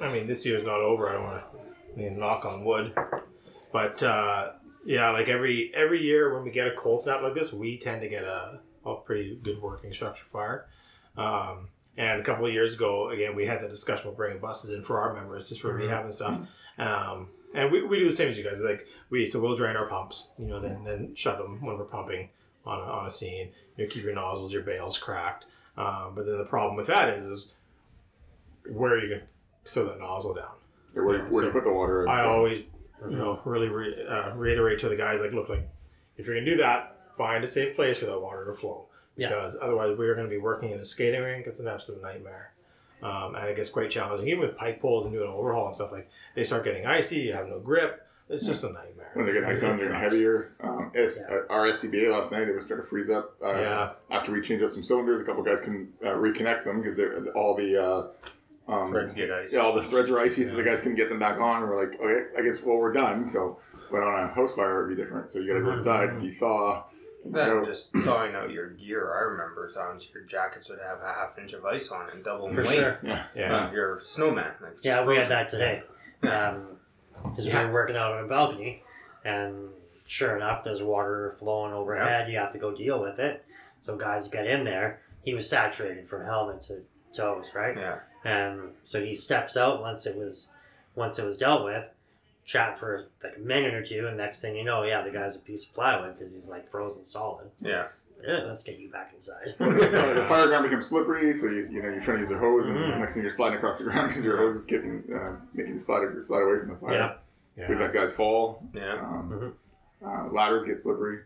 I 0.00 0.12
mean, 0.12 0.26
this 0.26 0.44
year's 0.44 0.64
not 0.64 0.80
over. 0.80 1.08
I 1.08 1.12
don't 1.12 1.22
want 1.24 1.42
to 1.52 1.58
I 1.94 1.96
mean, 1.96 2.18
knock 2.18 2.44
on 2.44 2.64
wood, 2.64 2.92
but 3.72 4.02
uh, 4.02 4.52
yeah, 4.84 5.10
like 5.10 5.28
every 5.28 5.72
every 5.74 6.02
year 6.02 6.34
when 6.34 6.42
we 6.44 6.50
get 6.50 6.66
a 6.66 6.72
cold 6.74 7.02
snap 7.02 7.22
like 7.22 7.34
this, 7.34 7.52
we 7.52 7.78
tend 7.78 8.02
to 8.02 8.08
get 8.08 8.24
a, 8.24 8.58
a 8.86 8.94
pretty 8.96 9.38
good 9.42 9.60
working 9.60 9.92
structure 9.92 10.24
fire. 10.32 10.66
Um, 11.16 11.68
and 11.96 12.20
a 12.20 12.24
couple 12.24 12.46
of 12.46 12.52
years 12.52 12.74
ago, 12.74 13.10
again, 13.10 13.36
we 13.36 13.46
had 13.46 13.62
the 13.62 13.68
discussion 13.68 14.08
of 14.08 14.16
bringing 14.16 14.40
buses 14.40 14.70
in 14.70 14.82
for 14.82 15.00
our 15.00 15.14
members 15.14 15.48
just 15.48 15.60
for 15.60 15.72
Mhm. 15.72 15.78
rehab 15.78 16.04
and 16.06 16.14
stuff. 16.14 16.40
Um, 16.78 17.28
and 17.54 17.70
we, 17.70 17.82
we 17.82 17.98
do 18.00 18.06
the 18.06 18.12
same 18.12 18.30
as 18.30 18.36
you 18.36 18.42
guys. 18.42 18.58
Like 18.58 18.86
we 19.10 19.26
so 19.26 19.38
we'll 19.40 19.56
drain 19.56 19.76
our 19.76 19.86
pumps, 19.86 20.32
you 20.38 20.46
know, 20.46 20.58
then 20.60 20.82
then 20.84 21.14
shut 21.14 21.38
them 21.38 21.64
when 21.64 21.78
we're 21.78 21.84
pumping 21.84 22.28
on 22.66 22.78
a, 22.80 22.82
on 22.82 23.06
a 23.06 23.10
scene. 23.10 23.50
You 23.76 23.84
know, 23.84 23.90
keep 23.90 24.02
your 24.04 24.14
nozzles, 24.14 24.52
your 24.52 24.62
bales 24.62 24.98
cracked. 24.98 25.44
Um, 25.76 26.12
but 26.16 26.26
then 26.26 26.38
the 26.38 26.44
problem 26.44 26.76
with 26.76 26.88
that 26.88 27.10
is, 27.18 27.24
is 27.26 27.52
where 28.70 28.92
are 28.94 28.98
you 28.98 29.08
going 29.08 29.20
to 29.20 29.70
throw 29.70 29.86
that 29.86 29.98
nozzle 30.00 30.34
down? 30.34 30.52
Or 30.96 31.04
where, 31.04 31.18
Yeah, 31.18 31.24
where 31.28 31.42
do 31.42 31.46
you 31.48 31.52
put 31.52 31.64
the 31.64 31.72
water? 31.72 32.02
and 32.02 32.10
I 32.10 32.16
stuff. 32.16 32.26
always, 32.28 32.70
you 33.08 33.16
know, 33.16 33.40
really 33.44 33.68
re- 33.68 34.06
uh, 34.08 34.34
reiterate 34.34 34.78
to 34.80 34.88
the 34.88 34.96
guys 34.96 35.20
like, 35.20 35.32
look, 35.32 35.48
like 35.48 35.68
if 36.16 36.26
you're 36.26 36.36
gonna 36.36 36.46
do 36.46 36.56
that, 36.58 36.93
find 37.16 37.44
a 37.44 37.46
safe 37.48 37.74
place 37.76 37.98
for 37.98 38.06
that 38.06 38.18
water 38.20 38.44
to 38.46 38.52
flow. 38.52 38.86
Yeah. 39.16 39.28
Because 39.28 39.56
otherwise, 39.62 39.96
we're 39.96 40.14
going 40.14 40.26
to 40.26 40.30
be 40.30 40.38
working 40.38 40.70
in 40.70 40.80
a 40.80 40.84
skating 40.84 41.20
rink. 41.22 41.46
It's 41.46 41.60
an 41.60 41.68
absolute 41.68 42.02
nightmare, 42.02 42.52
um, 43.02 43.34
and 43.36 43.48
it 43.48 43.56
gets 43.56 43.70
quite 43.70 43.90
challenging. 43.90 44.28
Even 44.28 44.40
with 44.40 44.56
pipe 44.56 44.80
poles 44.80 45.04
and 45.04 45.14
doing 45.14 45.28
an 45.28 45.32
overhaul 45.34 45.66
and 45.66 45.74
stuff 45.74 45.92
like, 45.92 46.08
they 46.34 46.42
start 46.44 46.64
getting 46.64 46.84
icy. 46.86 47.16
You 47.20 47.32
have 47.34 47.48
no 47.48 47.58
grip. 47.60 48.00
It's 48.28 48.46
just 48.46 48.64
a 48.64 48.68
nightmare. 48.72 49.10
when 49.12 49.26
they 49.26 49.32
get 49.32 49.44
ice 49.44 49.62
on, 49.62 49.74
It 49.74 49.76
they're 49.76 49.92
heavier. 49.94 50.52
Um, 50.60 50.90
as, 50.94 51.22
Yeah. 51.28 51.36
uh, 51.36 51.52
our 51.52 51.66
SCBA 51.68 52.10
last 52.10 52.32
night, 52.32 52.48
it 52.48 52.54
was 52.54 52.64
starting 52.64 52.84
to 52.84 52.88
freeze 52.90 53.10
up. 53.10 53.36
Uh, 53.44 53.52
Yeah. 53.60 53.92
After 54.10 54.32
we 54.32 54.40
changed 54.40 54.64
out 54.64 54.72
some 54.72 54.82
cylinders, 54.82 55.20
a 55.20 55.24
couple 55.24 55.42
guys 55.42 55.60
can 55.60 55.92
uh, 56.02 56.08
reconnect 56.08 56.64
them 56.64 56.80
because 56.80 56.96
they're 56.96 57.22
all 57.36 57.54
the 57.54 57.76
uh, 58.68 58.72
um, 58.72 58.90
Threads 58.90 59.12
get 59.14 59.30
ice. 59.30 59.52
Yeah, 59.52 59.60
all 59.60 59.74
the 59.74 59.84
threads 59.84 60.08
are 60.10 60.18
icy, 60.18 60.44
so 60.46 60.56
the 60.56 60.62
guys 60.62 60.80
can 60.80 60.94
get 60.94 61.10
them 61.10 61.18
back 61.18 61.38
on. 61.38 61.62
And 61.62 61.70
we're 61.70 61.86
like, 61.88 62.00
okay, 62.00 62.30
I 62.38 62.42
guess 62.42 62.62
well 62.62 62.78
we're 62.78 62.92
done. 62.92 63.26
So, 63.28 63.60
but 63.90 63.98
on 64.02 64.24
a 64.24 64.32
house 64.34 64.54
fire, 64.54 64.84
it'd 64.86 64.96
be 64.96 65.00
different. 65.02 65.28
So 65.30 65.38
you 65.38 65.46
got 65.48 65.54
to 65.54 65.60
go 65.60 65.66
Mhm. 65.68 65.72
inside, 65.74 66.20
de-thaw. 66.22 66.84
Then 67.24 67.48
go- 67.48 67.64
just 67.64 67.90
thawing 67.92 68.34
out 68.34 68.50
your 68.50 68.68
gear. 68.70 69.12
I 69.14 69.20
remember 69.22 69.72
times 69.72 70.08
your 70.12 70.24
jackets 70.24 70.68
would 70.68 70.78
have 70.80 71.00
a 71.00 71.12
half 71.12 71.38
inch 71.38 71.52
of 71.54 71.64
ice 71.64 71.90
on 71.90 72.08
it, 72.10 72.22
double 72.22 72.50
For 72.52 72.62
weight. 72.62 72.66
sure. 72.74 72.98
yeah, 73.02 73.26
Yeah. 73.34 73.66
Uh, 73.68 73.72
your 73.72 74.00
snowman. 74.04 74.52
Like, 74.60 74.72
just 74.74 74.84
Yeah, 74.84 75.04
we 75.04 75.16
had 75.16 75.30
that 75.30 75.48
today. 75.48 75.82
Because 76.20 77.46
Yeah. 77.46 77.60
we 77.62 77.66
were 77.68 77.72
working 77.72 77.96
out 77.96 78.12
on 78.12 78.24
a 78.24 78.28
balcony, 78.28 78.82
and 79.24 79.70
sure 80.06 80.36
enough, 80.36 80.64
there's 80.64 80.82
water 80.82 81.34
flowing 81.38 81.72
overhead. 81.72 82.28
You 82.30 82.38
have 82.38 82.52
to 82.52 82.58
go 82.58 82.74
deal 82.74 83.00
with 83.00 83.18
it. 83.18 83.44
So 83.78 83.96
guys 83.96 84.28
get 84.28 84.46
in 84.46 84.64
there. 84.64 85.00
He 85.22 85.32
was 85.34 85.48
saturated 85.48 86.08
from 86.08 86.24
helmet 86.24 86.62
to 86.62 86.82
toes, 87.16 87.52
right? 87.54 87.76
Yeah. 87.76 87.98
And 88.24 88.74
so 88.84 89.00
he 89.02 89.14
steps 89.14 89.56
out 89.56 89.80
once 89.80 90.06
it 90.06 90.16
was 90.16 90.52
once 90.94 91.18
it 91.18 91.24
was 91.24 91.36
dealt 91.38 91.64
with. 91.64 91.84
Chat 92.44 92.78
for 92.78 93.06
like 93.22 93.36
a 93.36 93.40
minute 93.40 93.72
or 93.74 93.82
two, 93.82 94.06
and 94.06 94.16
next 94.18 94.40
thing 94.42 94.54
you 94.56 94.64
know, 94.64 94.82
yeah, 94.84 95.02
the 95.02 95.10
guy's 95.10 95.36
a 95.36 95.40
piece 95.40 95.66
of 95.68 95.74
plywood 95.74 96.14
because 96.14 96.34
he's 96.34 96.48
like 96.50 96.66
frozen 96.68 97.04
solid. 97.04 97.50
Yeah. 97.60 97.86
Yeah, 98.22 98.40
let's 98.46 98.62
get 98.62 98.78
you 98.78 98.88
back 98.90 99.10
inside. 99.14 99.46
the 99.58 100.24
fire 100.28 100.46
ground 100.46 100.64
becomes 100.64 100.86
slippery, 100.86 101.34
so 101.34 101.46
you, 101.46 101.66
you 101.70 101.82
know 101.82 101.88
you're 101.90 102.00
trying 102.00 102.18
to 102.18 102.22
use 102.22 102.30
a 102.30 102.38
hose, 102.38 102.66
and 102.66 102.76
Mhm. 102.76 102.98
next 103.00 103.14
thing 103.14 103.22
you're 103.22 103.30
sliding 103.30 103.58
across 103.58 103.78
the 103.78 103.84
ground 103.84 104.08
because 104.08 104.24
your 104.24 104.36
hose 104.38 104.56
is 104.56 104.64
kicking, 104.64 105.02
uh, 105.14 105.36
making 105.52 105.72
you 105.74 105.78
slide 105.78 106.06
slide 106.22 106.42
away 106.42 106.58
from 106.60 106.68
the 106.70 106.76
fire. 106.76 106.94
Yeah. 106.94 107.14
Yeah. 107.56 107.68
We've 107.68 107.78
had 107.78 107.92
guys 107.92 108.12
fall. 108.12 108.62
Yeah. 108.74 108.94
Um, 108.94 109.54
uh, 110.04 110.28
ladders 110.30 110.64
get 110.64 110.80
slippery. 110.80 111.20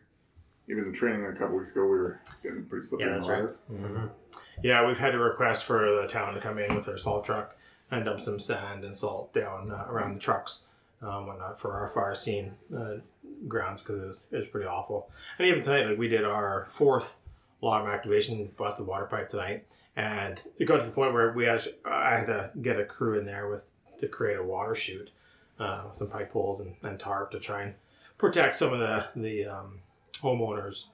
Even 0.68 0.90
the 0.90 0.96
training 0.96 1.24
a 1.24 1.32
couple 1.32 1.56
weeks 1.56 1.72
ago, 1.72 1.82
we 1.84 1.96
were 1.98 2.20
getting 2.42 2.64
pretty 2.66 2.84
slippery 2.86 3.06
Yeah, 3.06 3.12
on 3.14 3.18
that's 3.18 3.26
the 3.26 3.32
right. 3.32 3.42
ladders. 3.42 3.58
Mhm. 3.72 4.10
Yeah, 4.62 4.86
we've 4.86 4.98
had 4.98 5.14
a 5.14 5.18
request 5.18 5.64
for 5.64 6.00
the 6.02 6.06
town 6.08 6.34
to 6.34 6.40
come 6.40 6.58
in 6.58 6.74
with 6.76 6.86
their 6.86 6.98
salt 6.98 7.24
truck 7.24 7.56
and 7.90 8.04
dump 8.04 8.20
some 8.20 8.38
sand 8.40 8.84
and 8.84 8.96
salt 8.96 9.32
down 9.32 9.70
uh, 9.70 9.86
around 9.88 10.14
the 10.14 10.20
trucks, 10.20 10.62
um, 11.02 11.26
whatnot 11.26 11.60
for 11.60 11.72
our 11.74 11.88
fire 11.88 12.14
scene 12.14 12.52
uh, 12.76 12.94
grounds 13.46 13.82
because 13.82 14.02
it 14.02 14.06
was, 14.06 14.24
it 14.32 14.36
was 14.36 14.46
pretty 14.48 14.66
awful. 14.66 15.10
And 15.38 15.46
even 15.46 15.62
tonight, 15.62 15.86
like 15.88 15.98
we 15.98 16.08
did 16.08 16.24
our 16.24 16.66
fourth 16.70 17.16
alarm 17.62 17.88
activation, 17.88 18.50
busted 18.56 18.86
water 18.86 19.06
pipe 19.06 19.28
tonight, 19.28 19.64
and 19.96 20.40
it 20.58 20.64
got 20.66 20.78
to 20.78 20.84
the 20.84 20.90
point 20.90 21.12
where 21.12 21.32
we 21.32 21.48
actually 21.48 21.74
I 21.84 22.10
had 22.18 22.26
to 22.26 22.50
get 22.62 22.78
a 22.80 22.84
crew 22.84 23.18
in 23.18 23.26
there 23.26 23.48
with 23.48 23.64
to 24.00 24.08
create 24.08 24.38
a 24.38 24.42
water 24.42 24.74
chute, 24.76 25.10
uh, 25.58 25.82
with 25.88 25.98
some 25.98 26.08
pipe 26.08 26.32
poles 26.32 26.60
and, 26.60 26.74
and 26.82 26.98
tarp 27.00 27.30
to 27.32 27.40
try 27.40 27.62
and 27.62 27.74
protect 28.16 28.56
some 28.56 28.72
of 28.72 28.78
the 28.80 29.06
the 29.16 29.44
um, 29.46 29.80
homeowners. 30.22 30.84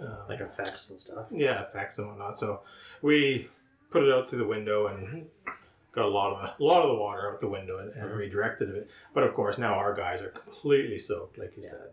Uh, 0.00 0.24
Like 0.28 0.40
effects 0.40 0.88
and 0.88 0.98
stuff. 0.98 1.26
yeah, 1.30 1.62
effects 1.64 1.98
and 1.98 2.08
whatnot. 2.08 2.38
So 2.38 2.60
we 3.02 3.48
put 3.90 4.02
it 4.02 4.10
out 4.12 4.26
through 4.26 4.38
the 4.38 4.46
window 4.46 4.86
and 4.86 5.26
got 5.92 6.04
a 6.04 6.08
lot 6.08 6.32
of 6.32 6.40
the 6.40 6.62
a 6.62 6.64
lot 6.64 6.82
of 6.82 6.88
the 6.88 6.94
water 6.96 7.30
out 7.30 7.40
the 7.40 7.48
window 7.48 7.78
and, 7.78 7.92
and 7.92 8.10
Mhm. 8.10 8.16
redirected 8.16 8.70
it. 8.70 8.88
But 9.14 9.24
of 9.24 9.34
course, 9.34 9.58
now 9.58 9.74
our 9.74 9.94
guys 9.94 10.20
are 10.22 10.30
completely 10.30 10.98
soaked, 10.98 11.38
like 11.38 11.56
you 11.56 11.62
Yeah. 11.62 11.70
said. 11.70 11.90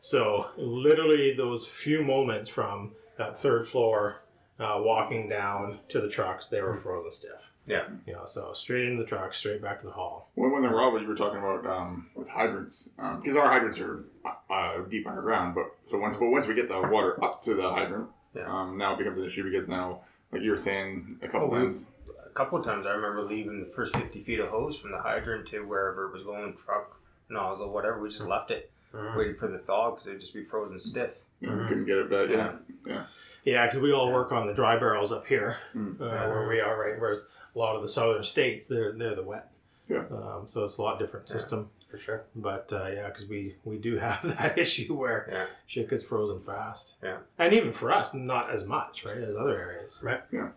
So 0.00 0.46
literally, 0.56 1.34
those 1.34 1.66
few 1.66 2.02
moments 2.02 2.50
from 2.50 2.92
that 3.16 3.38
third 3.38 3.68
floor, 3.68 4.16
uh, 4.58 4.78
walking 4.82 5.28
down 5.28 5.80
to 5.88 6.00
the 6.00 6.08
trucks, 6.08 6.48
they 6.48 6.60
were 6.62 6.74
frozen 6.74 7.10
stiff. 7.10 7.50
Yeah. 7.66 7.88
You 8.06 8.12
know, 8.12 8.26
so 8.26 8.52
straight 8.52 8.86
into 8.86 9.02
the 9.02 9.08
truck, 9.08 9.34
straight 9.34 9.60
back 9.60 9.80
to 9.80 9.86
the 9.86 9.92
hall. 9.92 10.30
When, 10.34 10.52
when 10.52 10.62
the 10.62 10.68
Rob, 10.68 11.00
you 11.00 11.08
were 11.08 11.16
talking 11.16 11.38
about 11.38 11.66
um, 11.66 12.08
with 12.14 12.28
hydrants, 12.28 12.90
because 13.20 13.36
our 13.36 13.48
hydrants 13.48 13.80
are 13.80 14.04
uh, 14.50 14.82
deep 14.88 15.06
underground. 15.06 15.54
But 15.54 15.66
so 15.86 15.98
once, 15.98 16.16
but 16.16 16.26
once 16.28 16.46
we 16.46 16.54
get 16.54 16.68
the 16.68 16.80
water 16.80 17.22
up 17.24 17.42
to 17.44 17.54
the 17.54 17.68
hydrant, 17.68 18.08
Yeah. 18.34 18.46
um, 18.48 18.76
now 18.78 18.94
it 18.94 18.98
becomes 18.98 19.18
an 19.18 19.24
issue 19.24 19.42
because 19.50 19.68
now, 19.68 20.02
like 20.30 20.42
you 20.42 20.50
were 20.52 20.56
saying 20.58 21.18
a 21.22 21.26
couple 21.26 21.48
Oh, 21.48 21.50
we- 21.50 21.58
times, 21.58 21.90
A 22.08 22.15
couple 22.36 22.58
of 22.58 22.64
times 22.64 22.86
I 22.86 22.90
remember 22.90 23.22
leaving 23.22 23.60
the 23.60 23.72
first 23.74 23.94
50 23.96 24.22
feet 24.22 24.40
of 24.40 24.48
hose 24.48 24.76
from 24.78 24.92
the 24.92 24.98
hydrant 24.98 25.48
to 25.48 25.60
wherever 25.60 26.06
it 26.06 26.12
was 26.12 26.22
going, 26.22 26.54
truck, 26.54 27.00
nozzle, 27.28 27.70
whatever. 27.72 27.98
We 28.00 28.08
just 28.10 28.26
left 28.28 28.50
it, 28.50 28.70
Mhm. 28.94 29.16
waiting 29.16 29.36
for 29.36 29.48
the 29.48 29.58
thaw 29.58 29.90
because 29.92 30.06
it 30.06 30.10
would 30.10 30.20
just 30.20 30.34
be 30.34 30.42
frozen 30.42 30.78
stiff. 30.80 31.18
you 31.40 31.50
know, 31.50 31.56
we 31.62 31.68
couldn't 31.68 31.84
get 31.84 31.98
it 31.98 32.08
back. 32.08 32.30
Yeah, 32.30 32.56
yeah. 32.86 33.06
Yeah, 33.44 33.66
because 33.66 33.82
we 33.82 33.92
all 33.92 34.10
work 34.10 34.32
on 34.32 34.46
the 34.46 34.54
dry 34.54 34.78
barrels 34.78 35.12
up 35.12 35.26
here, 35.26 35.58
Mm. 35.74 36.00
uh, 36.00 36.28
where 36.30 36.48
we 36.48 36.60
are, 36.60 36.80
right? 36.80 36.98
Whereas 36.98 37.26
a 37.54 37.58
lot 37.58 37.76
of 37.76 37.82
the 37.82 37.88
southern 37.88 38.24
states, 38.24 38.66
they're 38.66 38.92
they're 38.92 39.14
the 39.14 39.22
wet. 39.22 39.50
Yeah. 39.86 40.04
Um, 40.10 40.44
so 40.48 40.64
it's 40.64 40.78
a 40.78 40.82
lot 40.82 40.98
different 40.98 41.28
Yeah. 41.28 41.32
system. 41.34 41.70
For 41.90 41.98
sure. 41.98 42.24
But 42.34 42.72
uh, 42.72 42.86
yeah, 42.86 43.08
because 43.08 43.26
we 43.28 43.54
we 43.64 43.76
do 43.76 43.98
have 43.98 44.22
that 44.38 44.56
issue 44.58 44.94
where 44.94 45.28
Yeah. 45.30 45.46
shit 45.66 45.90
gets 45.90 46.04
frozen 46.04 46.40
fast. 46.42 46.94
Yeah. 47.02 47.18
And 47.38 47.52
even 47.52 47.72
for 47.74 47.92
us, 47.92 48.14
not 48.14 48.48
as 48.50 48.64
much, 48.64 49.04
right, 49.04 49.18
as 49.18 49.36
other 49.36 49.58
areas. 49.58 50.00
Right. 50.02 50.22
Yeah. 50.32 50.48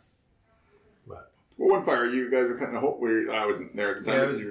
But 1.60 1.66
Well, 1.66 1.76
one 1.78 1.86
fire, 1.86 2.06
you 2.06 2.32
guys 2.32 2.48
were 2.48 2.56
cutting 2.56 2.76
a 2.76 2.80
hole. 2.80 2.98
We, 3.02 3.30
I 3.30 3.46
wasn't 3.46 3.76
there 3.76 3.98
at 3.98 4.04
the 4.06 4.10
time. 4.12 4.20
Yeah, 4.20 4.24
it 4.24 4.28
was 4.30 4.42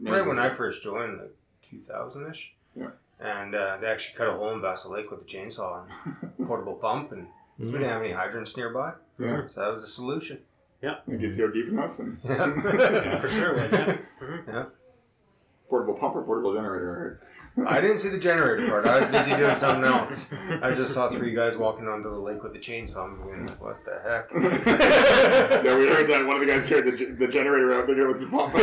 Right 0.00 0.26
when 0.26 0.38
I 0.38 0.50
first 0.54 0.82
joined, 0.82 1.18
like 1.18 1.34
2000 1.70 2.30
ish. 2.30 2.54
Yeah. 2.78 2.90
And 3.18 3.54
uh, 3.54 3.78
they 3.80 3.86
actually 3.88 4.14
cut 4.16 4.28
a 4.28 4.32
hole 4.32 4.52
in 4.52 4.60
Vassal 4.60 4.92
Lake 4.92 5.10
with 5.10 5.22
a 5.22 5.24
chainsaw 5.24 5.82
and 5.82 6.46
portable 6.46 6.74
pump, 6.74 7.12
and 7.12 7.26
'cause 7.58 7.72
we 7.72 7.78
didn't 7.78 7.88
have 7.88 8.02
any 8.02 8.12
hydrants 8.12 8.56
nearby, 8.56 8.92
Yeah, 9.18 9.46
so 9.48 9.60
that 9.60 9.72
was 9.72 9.82
the 9.82 9.88
solution. 9.88 10.38
Yeah. 10.82 10.96
It 11.08 11.18
gets 11.20 11.38
you 11.38 11.46
out 11.46 11.54
deep 11.54 11.68
enough 11.68 11.98
and 11.98 12.18
Yeah. 12.22 12.60
For 13.20 13.28
sure. 13.28 13.56
Yeah. 13.66 13.96
Mhm. 14.20 14.70
Portable 15.68 15.94
pump 15.94 16.16
or 16.16 16.22
portable 16.22 16.54
generator. 16.54 17.20
I 17.66 17.80
didn't 17.80 17.98
see 17.98 18.10
the 18.10 18.18
generator 18.18 18.68
part. 18.68 18.86
I 18.86 19.00
was 19.00 19.08
busy 19.08 19.34
doing 19.34 19.56
something 19.56 19.84
else. 19.84 20.28
I 20.62 20.74
just 20.74 20.92
saw 20.92 21.08
three 21.08 21.32
guys 21.34 21.56
walking 21.56 21.88
onto 21.88 22.10
the 22.10 22.18
lake 22.18 22.42
with 22.42 22.54
a 22.54 22.58
chainsaw. 22.58 23.04
I'm 23.04 23.16
going, 23.16 23.48
what 23.58 23.82
the 23.84 23.98
heck? 24.04 24.30
Yeah, 25.64 25.74
we 25.76 25.86
heard 25.88 26.06
that 26.10 26.26
one 26.26 26.34
of 26.36 26.40
the 26.40 26.46
guys 26.46 26.68
carried 26.68 26.84
the, 26.84 27.12
the 27.26 27.32
generator 27.32 27.72
out. 27.72 27.86
there. 27.86 27.98
it 27.98 28.06
was 28.06 28.20
the 28.20 28.26
pump. 28.26 28.52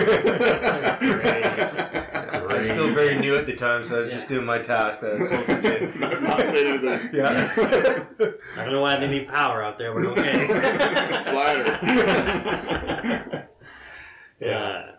I 2.33 2.57
was 2.57 2.69
still 2.69 2.93
very 2.93 3.17
new 3.19 3.35
at 3.35 3.47
the 3.47 3.55
time, 3.55 3.83
so 3.83 3.95
I 3.95 3.99
was 4.01 4.11
just 4.11 4.27
doing 4.27 4.45
my 4.45 4.59
task. 4.59 5.03
I 5.03 5.13
was 5.13 5.27
told 5.27 5.45
to 5.45 5.61
do. 5.61 5.99
not, 5.99 6.21
not 6.21 6.39
saying 6.39 6.67
anything. 6.83 7.15
Yeah. 7.15 8.05
I 8.55 8.63
don't 8.63 8.73
know 8.73 8.81
why 8.81 8.97
they 8.99 9.07
need 9.07 9.27
power 9.27 9.63
out 9.63 9.79
there, 9.79 9.91
but 9.93 10.05
okay. 10.05 10.45
Glider. 11.31 11.79
yeah. 14.39 14.92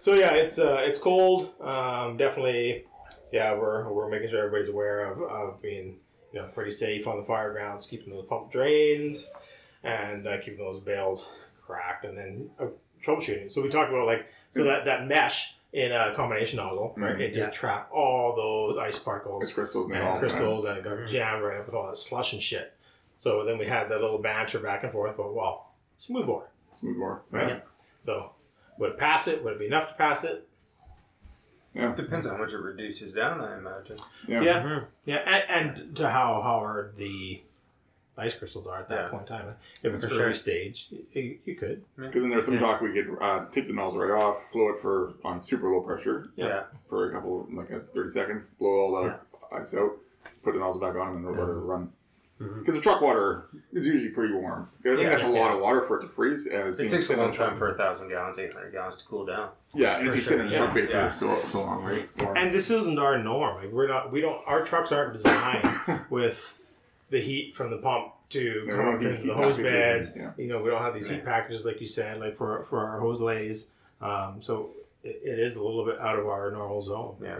So 0.00 0.14
yeah, 0.14 0.32
it's 0.32 0.58
uh, 0.58 0.78
it's 0.80 0.98
cold. 0.98 1.52
Um, 1.60 2.16
definitely, 2.16 2.86
yeah, 3.32 3.54
we're 3.54 3.90
we're 3.92 4.08
making 4.08 4.30
sure 4.30 4.38
everybody's 4.46 4.70
aware 4.70 5.12
of, 5.12 5.22
of 5.22 5.60
being 5.62 5.98
you 6.32 6.40
know 6.40 6.48
pretty 6.54 6.70
safe 6.70 7.06
on 7.06 7.18
the 7.18 7.22
fire 7.24 7.52
grounds, 7.52 7.86
keeping 7.86 8.16
the 8.16 8.22
pump 8.22 8.50
drained, 8.50 9.18
and 9.84 10.26
uh, 10.26 10.38
keeping 10.38 10.58
those 10.58 10.80
bales 10.80 11.30
cracked, 11.64 12.06
and 12.06 12.16
then 12.16 12.50
uh, 12.58 12.66
troubleshooting. 13.04 13.50
So 13.50 13.60
we 13.62 13.68
talked 13.68 13.90
about 13.90 14.06
like 14.06 14.26
so 14.52 14.64
that 14.64 14.86
that 14.86 15.06
mesh 15.06 15.56
in 15.74 15.92
a 15.92 16.14
combination 16.16 16.56
nozzle, 16.56 16.94
right? 16.96 17.16
Mhm. 17.16 17.20
It 17.20 17.34
just 17.34 17.52
trapped 17.52 17.92
all 17.92 18.34
those 18.34 18.78
ice 18.78 18.98
particles 18.98 19.44
It's 19.44 19.52
crystals 19.52 19.92
and 19.92 20.02
all 20.02 20.18
crystals, 20.18 20.64
and 20.64 20.78
it 20.78 20.82
got 20.84 21.06
jammed 21.08 21.42
right 21.44 21.58
up 21.60 21.66
with 21.66 21.74
all 21.74 21.86
that 21.88 21.96
slush 21.98 22.32
and 22.32 22.42
shit. 22.42 22.72
So 23.18 23.44
then 23.44 23.58
we 23.58 23.66
had 23.66 23.88
that 23.90 24.00
little 24.00 24.18
banter 24.18 24.60
back 24.60 24.82
and 24.82 24.90
forth, 24.90 25.16
but 25.18 25.34
well, 25.34 25.74
smooth 25.98 26.24
bore. 26.26 26.48
Smooth 26.80 26.96
bore, 26.96 27.22
Yeah. 27.34 27.48
Yeah. 27.48 27.60
So 28.06 28.32
would 28.78 28.90
it 28.92 28.98
pass 28.98 29.26
it? 29.28 29.42
Would 29.44 29.54
it 29.54 29.58
be 29.58 29.66
enough 29.66 29.88
to 29.88 29.94
pass 29.94 30.24
it? 30.24 30.46
It 31.74 31.94
depends 31.96 32.26
on 32.26 32.32
how 32.36 32.42
much 32.42 32.52
it 32.52 32.58
reduces 32.58 33.12
down, 33.12 33.40
I 33.40 33.56
imagine. 33.58 33.96
Yeah. 34.26 34.40
Yeah. 34.42 34.62
Mhm. 34.62 34.84
Yeah, 35.04 35.16
and, 35.18 35.76
and 35.78 35.96
to 35.96 36.10
how 36.10 36.40
how 36.42 36.58
hard 36.58 36.96
the 36.96 37.42
ice 38.18 38.34
crystals 38.34 38.66
are 38.66 38.80
at 38.80 38.88
that 38.88 39.04
Yeah. 39.04 39.08
point 39.08 39.22
in 39.22 39.28
time. 39.28 39.54
If 39.84 39.94
it's 39.94 40.04
For 40.04 40.10
early 40.10 40.18
sure. 40.18 40.34
stage, 40.34 40.88
you, 41.12 41.38
you 41.44 41.54
could. 41.54 41.82
Because 41.96 42.20
then 42.22 42.30
there's 42.30 42.44
some 42.44 42.54
Yeah. 42.54 42.60
talk 42.60 42.80
we 42.82 42.92
could 42.92 43.16
uh, 43.20 43.46
take 43.52 43.66
the 43.68 43.72
nozzle 43.72 44.00
right 44.00 44.10
off, 44.20 44.36
flow 44.52 44.70
it 44.74 44.80
for 44.82 45.14
on 45.24 45.40
super 45.40 45.68
low 45.68 45.80
pressure 45.82 46.28
Yeah. 46.36 46.46
Yeah. 46.48 46.62
for 46.88 47.08
a 47.08 47.12
couple, 47.12 47.46
like 47.52 47.70
a 47.70 47.80
30 47.80 48.10
seconds, 48.10 48.48
blow 48.58 48.68
all 48.68 49.02
that 49.04 49.22
ice 49.52 49.72
out, 49.74 49.92
put 50.42 50.52
the 50.54 50.58
nozzle 50.60 50.80
back 50.80 50.96
on, 50.96 51.16
and 51.16 51.24
then 51.26 51.36
let 51.36 51.48
it 51.48 51.52
run. 51.52 51.92
Mhm. 52.40 52.60
Because 52.60 52.74
the 52.74 52.80
truck 52.80 53.02
water 53.02 53.44
is 53.72 53.86
usually 53.86 54.08
pretty 54.10 54.32
warm. 54.32 54.70
I 54.80 54.82
think 54.82 55.02
Yeah. 55.02 55.10
that's 55.10 55.24
a 55.24 55.28
lot 55.28 55.54
of 55.54 55.60
water 55.60 55.82
for 55.82 55.98
it 55.98 56.02
to 56.02 56.08
freeze, 56.08 56.46
and 56.46 56.68
it's 56.68 56.80
It 56.80 56.90
takes 56.90 57.10
a 57.10 57.16
long 57.16 57.34
time 57.34 57.56
for 57.58 57.68
a 57.68 57.76
thousand 57.76 58.08
gallons, 58.08 58.38
eight 58.38 58.52
hundred 58.54 58.72
gallons 58.72 58.96
to 58.96 59.04
cool 59.06 59.26
down. 59.26 59.50
Yeah, 59.74 59.98
and 59.98 60.08
it's 60.08 60.08
For 60.08 60.14
been 60.16 60.24
sitting 60.24 60.46
in 60.46 60.50
the 60.52 60.56
sure, 60.56 60.66
truck 60.66 60.90
bed 60.90 61.12
for 61.12 61.16
so 61.18 61.40
so 61.42 61.60
long, 61.62 61.84
right? 61.84 62.08
And 62.36 62.54
this 62.54 62.70
isn't 62.70 62.98
our 62.98 63.18
norm. 63.22 63.62
Like 63.62 63.70
we're 63.72 63.88
not. 63.88 64.10
We 64.10 64.22
don't. 64.22 64.40
Our 64.46 64.64
trucks 64.64 64.90
aren't 64.90 65.12
designed 65.12 65.66
with 66.10 66.58
the 67.10 67.20
heat 67.20 67.54
from 67.56 67.70
the 67.70 67.76
pump 67.76 68.12
to 68.30 68.64
Yeah, 68.66 68.76
come 68.76 68.88
up 68.94 69.02
into 69.02 69.26
the 69.26 69.34
hose 69.34 69.56
beds. 69.58 70.16
yeah. 70.16 70.30
You 70.38 70.46
know, 70.46 70.62
we 70.62 70.70
don't 70.70 70.80
have 70.80 70.94
these 70.94 71.08
heat 71.08 71.24
packages 71.24 71.66
like 71.66 71.80
you 71.80 71.88
said, 71.88 72.20
like 72.20 72.36
for 72.36 72.64
for 72.64 72.78
our 72.86 73.00
hose 73.00 73.20
lays. 73.20 73.68
Um, 74.00 74.38
so 74.40 74.70
it, 75.04 75.20
it 75.24 75.38
is 75.38 75.56
a 75.56 75.62
little 75.62 75.84
bit 75.84 75.98
out 76.00 76.18
of 76.18 76.26
our 76.26 76.50
normal 76.50 76.80
zone. 76.80 77.16
Yeah. 77.20 77.36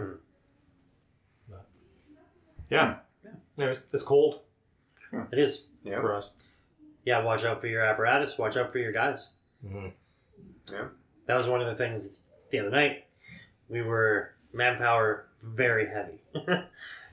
Yeah. 2.69 2.95
Anyways, 3.57 3.83
it's 3.91 4.03
cold 4.03 4.41
It 5.31 5.39
is. 5.39 5.63
Yeah. 5.83 5.99
for 6.01 6.15
us. 6.15 6.31
Yeah, 7.05 7.23
watch 7.23 7.43
out 7.45 7.61
for 7.61 7.67
your 7.67 7.83
apparatus. 7.83 8.37
Watch 8.37 8.57
out 8.57 8.71
for 8.71 8.77
your 8.79 8.91
guys. 8.91 9.31
hmm 9.67 9.87
That 10.67 11.35
was 11.35 11.47
one 11.47 11.61
of 11.61 11.67
the 11.67 11.75
things 11.75 12.19
the 12.51 12.59
other 12.59 12.69
night. 12.69 13.05
We 13.69 13.81
were 13.81 14.33
manpower 14.53 15.27
very 15.41 15.87
heavy. 15.89 16.21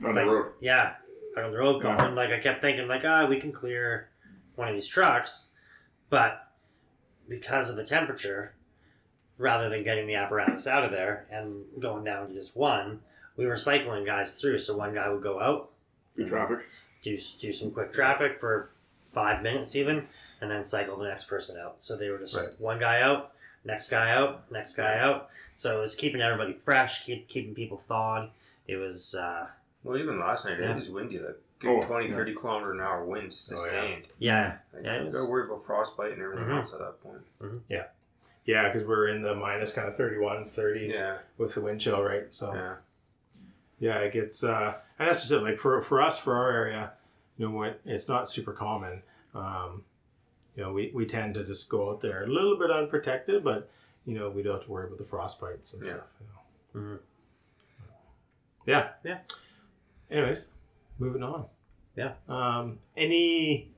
on 0.04 0.14
the 0.14 0.24
road. 0.24 0.52
Yeah, 0.60 0.94
out 1.36 1.44
on 1.44 1.52
the 1.52 1.58
road 1.58 1.82
Yeah. 1.82 2.08
Like 2.08 2.30
I 2.30 2.38
kept 2.38 2.60
thinking, 2.60 2.88
like 2.88 3.04
ah, 3.04 3.26
we 3.26 3.40
can 3.40 3.52
clear 3.52 4.10
one 4.56 4.68
of 4.68 4.74
these 4.74 4.86
trucks, 4.88 5.50
but 6.10 6.52
because 7.28 7.70
of 7.70 7.76
the 7.76 7.84
temperature, 7.84 8.54
rather 9.38 9.68
than 9.68 9.84
getting 9.84 10.06
the 10.06 10.14
apparatus 10.16 10.66
out 10.66 10.84
of 10.84 10.90
there 10.90 11.26
and 11.30 11.64
going 11.78 12.04
down 12.04 12.28
to 12.28 12.34
just 12.34 12.56
one, 12.56 13.00
we 13.36 13.46
were 13.46 13.56
cycling 13.56 14.04
guys 14.04 14.40
through. 14.40 14.58
So 14.58 14.76
one 14.76 14.94
guy 14.94 15.08
would 15.08 15.22
go 15.22 15.40
out, 15.40 15.70
Through 16.16 16.28
traffic. 16.28 16.58
Do 17.02 17.16
do 17.40 17.52
some 17.52 17.70
quick 17.70 17.92
traffic 17.92 18.38
for 18.40 18.70
five 19.08 19.42
minutes 19.42 19.74
even, 19.76 20.06
and 20.40 20.50
then 20.50 20.62
cycle 20.62 20.96
the 20.96 21.06
next 21.08 21.26
person 21.26 21.58
out. 21.58 21.76
So 21.82 21.96
they 21.96 22.08
were 22.10 22.18
just 22.18 22.36
Right. 22.36 22.48
one 22.60 22.78
guy 22.78 23.00
out, 23.00 23.32
next 23.64 23.88
guy 23.90 24.10
out, 24.10 24.50
next 24.50 24.74
guy 24.76 24.98
out. 24.98 25.30
So 25.54 25.78
it 25.78 25.80
was 25.80 25.94
keeping 25.94 26.20
everybody 26.20 26.52
fresh, 26.54 27.04
keep, 27.04 27.28
keeping 27.28 27.54
people 27.54 27.76
thawed. 27.78 28.30
It 28.66 28.76
was. 28.76 29.14
Uh, 29.14 29.48
Well, 29.84 29.96
even 29.96 30.18
last 30.20 30.44
night, 30.44 30.58
Yeah. 30.60 30.72
it 30.72 30.76
was 30.76 30.88
windy, 30.90 31.18
like 31.18 31.36
good 31.60 31.82
Oh, 31.82 31.84
20, 31.86 32.08
yeah. 32.08 32.14
30 32.14 32.34
kilometer 32.34 32.72
an 32.72 32.80
hour 32.80 33.04
winds 33.04 33.50
Oh, 33.52 33.56
yeah. 33.56 33.62
sustained. 33.62 34.04
Yeah, 34.18 34.58
Like, 34.74 34.84
yeah, 34.84 34.94
it 34.94 34.98
you 35.00 35.04
was- 35.06 35.14
gotta 35.16 35.30
worry 35.30 35.44
about 35.46 35.64
frostbite 35.64 36.12
and 36.12 36.22
everything 36.22 36.46
Mhm. 36.46 36.58
else 36.60 36.72
at 36.72 36.78
that 36.80 37.02
point. 37.02 37.22
Yeah, 37.68 37.86
Yeah, 38.44 38.70
because 38.72 38.86
we're 38.88 39.08
in 39.08 39.22
the 39.22 39.34
minus 39.34 39.72
kind 39.74 39.88
of 39.88 39.96
31s, 39.96 40.52
30s 40.54 40.94
Yeah, 40.94 41.18
with 41.36 41.54
the 41.54 41.60
wind 41.60 41.80
chill, 41.80 42.02
right? 42.02 42.26
So 42.32 42.52
yeah. 42.54 42.76
Yeah, 43.80 43.98
it 43.98 44.12
gets, 44.12 44.42
uh, 44.44 44.74
and 44.98 45.08
that's 45.08 45.20
just 45.20 45.32
it. 45.32 45.42
Like 45.42 45.58
for, 45.58 45.80
for 45.82 46.02
us, 46.02 46.18
for 46.18 46.34
our 46.36 46.50
area, 46.50 46.92
you 47.36 47.46
know, 47.48 47.54
what 47.54 47.80
it's 47.84 48.08
not 48.08 48.30
super 48.32 48.52
common. 48.52 49.02
Um, 49.34 49.82
you 50.56 50.62
know, 50.64 50.72
we, 50.72 50.90
we 50.94 51.06
tend 51.06 51.34
to 51.34 51.44
just 51.44 51.68
go 51.68 51.90
out 51.90 52.00
there 52.00 52.24
a 52.24 52.26
little 52.26 52.58
bit 52.58 52.70
unprotected, 52.70 53.44
but 53.44 53.70
you 54.06 54.18
know, 54.18 54.30
we 54.30 54.42
don't 54.42 54.54
have 54.56 54.64
to 54.64 54.70
worry 54.70 54.86
about 54.86 54.98
the 54.98 55.04
frostbites 55.04 55.74
and 55.74 55.82
Yeah. 55.82 55.88
stuff. 55.90 56.04
You 56.74 56.80
know. 56.80 56.86
Mhm. 56.88 56.98
Yeah. 58.66 58.88
Yeah. 59.04 59.18
Anyways, 60.10 60.48
moving 60.98 61.22
on. 61.22 61.46
Yeah. 61.96 62.12
Um, 62.28 62.78
any 62.96 63.70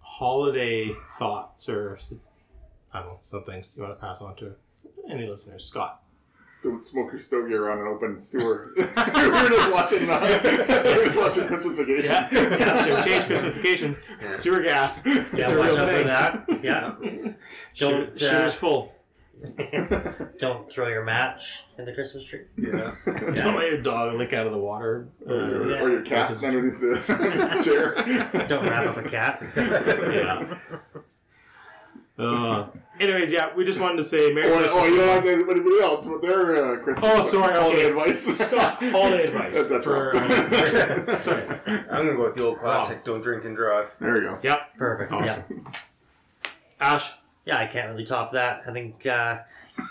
holiday 0.00 0.90
thoughts 1.18 1.68
or 1.68 1.98
I 2.92 3.00
don't 3.00 3.08
know 3.08 3.18
some 3.22 3.44
things 3.44 3.70
you 3.76 3.82
want 3.82 3.98
to 3.98 4.00
pass 4.00 4.20
on 4.20 4.36
to 4.36 4.54
any 5.10 5.26
listeners, 5.26 5.64
Scott? 5.64 6.01
Don't 6.62 6.82
smoke 6.82 7.10
your 7.12 7.20
stogie 7.20 7.54
around 7.54 7.80
an 7.80 7.88
open 7.88 8.22
sewer. 8.22 8.72
we 8.76 8.82
were 8.86 9.48
just 9.48 9.72
watching. 9.72 10.08
Uh, 10.08 10.40
we 10.84 10.98
were 10.98 11.04
just 11.06 11.18
watching 11.18 11.46
Christmas 11.46 11.74
Vacation. 11.76 12.04
Yeah, 12.10 12.28
yeah. 12.32 12.84
So 12.84 13.04
change 13.04 13.24
Christmification. 13.24 13.96
Yeah. 14.20 14.32
Sewer 14.36 14.62
gas. 14.62 15.02
Yeah, 15.34 15.50
a 15.50 15.58
watch 15.58 15.70
out 15.70 15.88
for 15.90 16.04
that. 16.04 16.44
Yeah. 16.62 16.94
Don't, 17.00 17.36
Don't, 17.76 18.12
uh, 18.12 18.16
Shooters 18.16 18.54
full. 18.54 18.92
Don't 20.38 20.70
throw 20.70 20.86
your 20.86 21.02
match 21.04 21.64
in 21.76 21.84
the 21.84 21.92
Christmas 21.92 22.22
tree. 22.22 22.42
Yeah. 22.56 22.94
Don't 23.06 23.56
let 23.56 23.68
your 23.68 23.80
dog 23.82 24.14
lick 24.16 24.32
out 24.32 24.46
of 24.46 24.52
the 24.52 24.58
water. 24.58 25.08
Or 25.26 25.34
your, 25.34 25.76
Uh, 25.78 25.80
or 25.82 25.90
your 25.90 26.02
cat 26.02 26.30
underneath 26.30 26.80
the 26.80 27.60
chair. 27.64 28.46
Don't 28.46 28.64
wrap 28.68 28.86
up 28.86 28.96
a 28.98 29.08
cat. 29.08 29.42
yeah. 29.56 30.58
Uh, 32.18 32.66
anyways, 33.00 33.32
yeah, 33.32 33.54
we 33.54 33.64
just 33.64 33.80
wanted 33.80 33.96
to 33.96 34.04
say 34.04 34.32
Merry 34.32 34.50
Or, 34.50 34.58
Christmas. 34.58 34.72
oh, 34.74 34.86
you 34.86 34.96
don't 34.96 35.06
like 35.08 35.24
anybody 35.26 35.80
else 35.82 36.06
with 36.06 36.22
their 36.22 36.72
uh, 36.74 36.82
Christmas 36.82 37.10
Oh, 37.12 37.24
sorry, 37.26 37.52
holiday 37.54 37.86
okay. 37.86 37.88
advice. 37.90 38.38
Scott, 38.48 38.82
holiday 38.84 39.24
advice. 39.28 39.54
That's, 39.54 39.68
that's 39.68 39.84
for, 39.84 40.10
right. 40.12 40.30
uh, 40.30 41.18
sorry. 41.20 41.42
I'm 41.90 42.06
gonna 42.06 42.16
go 42.16 42.24
with 42.24 42.34
the 42.34 42.44
old 42.44 42.58
classic. 42.58 43.04
Don't 43.04 43.20
drink 43.20 43.44
and 43.44 43.56
drive. 43.56 43.90
there 44.00 44.14
we 44.14 44.20
go. 44.20 44.38
Yep. 44.42 44.76
Perfect. 44.78 45.12
Yeah. 45.12 45.18
Awesome. 45.20 45.66
Ash. 46.80 47.12
Yeah, 47.44 47.58
I 47.58 47.66
can't 47.66 47.88
really 47.90 48.04
top 48.04 48.32
that. 48.32 48.62
I 48.68 48.72
think 48.72 49.04
uh, 49.06 49.38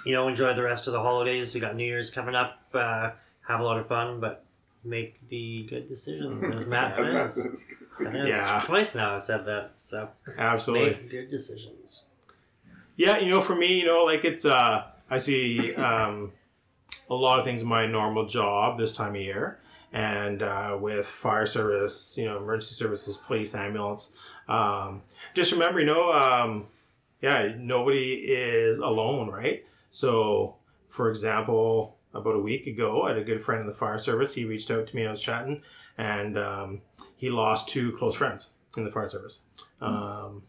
you 0.06 0.14
know, 0.14 0.28
enjoy 0.28 0.54
the 0.54 0.64
rest 0.64 0.88
of 0.88 0.94
the 0.94 1.02
holidays. 1.02 1.54
We 1.54 1.60
got 1.60 1.76
New 1.76 1.84
Year's 1.86 2.10
coming 2.10 2.34
up. 2.36 2.60
Uh, 2.74 3.12
have 3.48 3.60
a 3.60 3.64
lot 3.64 3.78
of 3.78 3.88
fun, 3.88 4.20
but 4.22 4.46
make 4.86 5.20
the 5.30 5.64
good 5.70 5.88
decisions, 5.90 6.50
as 6.50 6.66
Matt 6.66 6.86
As 6.92 7.00
Matt 7.00 7.30
says. 7.30 7.44
says. 7.44 7.72
I 8.00 8.04
think 8.06 8.16
it's 8.30 8.38
Yeah. 8.40 8.62
twice 8.66 8.96
now 8.96 9.14
I've 9.16 9.22
said 9.22 9.46
that. 9.48 9.72
So 9.82 10.10
Absolutely. 10.38 10.90
make 10.92 11.12
good 11.12 11.30
decisions. 11.30 12.08
Yeah, 13.02 13.18
you 13.18 13.32
know, 13.32 13.42
for 13.42 13.56
me, 13.56 13.80
you 13.80 13.86
know, 13.88 14.04
like 14.04 14.24
it's 14.26 14.46
uh 14.46 14.84
I 15.10 15.18
see 15.18 15.74
um 15.74 16.34
a 17.10 17.16
lot 17.16 17.40
of 17.40 17.46
things 17.46 17.64
in 17.64 17.68
my 17.68 17.88
normal 17.88 18.28
job 18.28 18.78
this 18.78 18.94
time 18.94 19.16
of 19.16 19.22
year. 19.22 19.60
And 19.92 20.44
uh, 20.44 20.78
with 20.80 21.08
fire 21.08 21.48
service, 21.48 22.16
you 22.16 22.26
know, 22.26 22.38
emergency 22.38 22.76
services, 22.76 23.18
police, 23.18 23.56
ambulance. 23.56 24.14
Um, 24.48 25.02
just 25.34 25.52
remember, 25.52 25.80
you 25.80 25.88
know, 25.88 26.14
um, 26.14 26.68
yeah, 27.22 27.54
nobody 27.58 28.14
is 28.14 28.78
alone, 28.78 29.30
right? 29.30 29.66
So, 29.90 30.56
for 30.88 31.10
example, 31.10 31.98
about 32.14 32.36
a 32.36 32.40
week 32.40 32.68
ago, 32.68 33.02
I 33.02 33.10
had 33.10 33.18
a 33.18 33.24
good 33.24 33.42
friend 33.42 33.62
in 33.62 33.68
the 33.68 33.74
fire 33.74 33.98
service. 33.98 34.36
He 34.36 34.46
reached 34.46 34.72
out 34.72 34.88
to 34.88 34.96
me. 34.96 35.06
I 35.06 35.12
was 35.12 35.22
chatting, 35.22 35.62
and 35.98 36.38
um, 36.38 36.82
he 37.18 37.30
lost 37.30 37.68
two 37.68 37.92
close 37.98 38.16
friends 38.16 38.52
in 38.78 38.86
the 38.86 38.92
fire 38.92 39.10
service 39.10 39.40
um, 39.82 40.44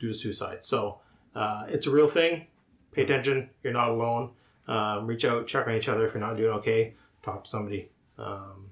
due 0.00 0.12
to 0.12 0.18
suicide. 0.18 0.64
So, 0.64 0.98
uh, 1.34 1.64
it's 1.68 1.86
a 1.86 1.90
real 1.90 2.08
thing. 2.08 2.46
Pay 2.92 3.02
attention. 3.02 3.50
You're 3.62 3.72
not 3.72 3.88
alone. 3.88 4.30
Um, 4.68 5.06
reach 5.06 5.24
out, 5.24 5.46
check 5.46 5.66
on 5.66 5.74
each 5.74 5.88
other 5.88 6.06
if 6.06 6.14
you're 6.14 6.20
not 6.20 6.36
doing 6.36 6.50
okay. 6.58 6.94
Talk 7.22 7.44
to 7.44 7.50
somebody. 7.50 7.90
Um, 8.18 8.66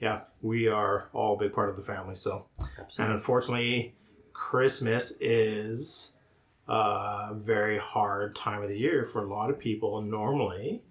yeah, 0.00 0.20
we 0.42 0.68
are 0.68 1.08
all 1.12 1.34
a 1.34 1.38
big 1.38 1.52
part 1.52 1.70
of 1.70 1.76
the 1.76 1.82
family. 1.82 2.14
So, 2.14 2.46
and 2.98 3.12
unfortunately, 3.12 3.94
Christmas 4.32 5.14
is 5.20 6.12
a 6.68 7.34
very 7.34 7.78
hard 7.78 8.36
time 8.36 8.62
of 8.62 8.68
the 8.68 8.76
year 8.78 9.04
for 9.12 9.24
a 9.24 9.28
lot 9.28 9.50
of 9.50 9.58
people 9.58 10.00
normally. 10.02 10.82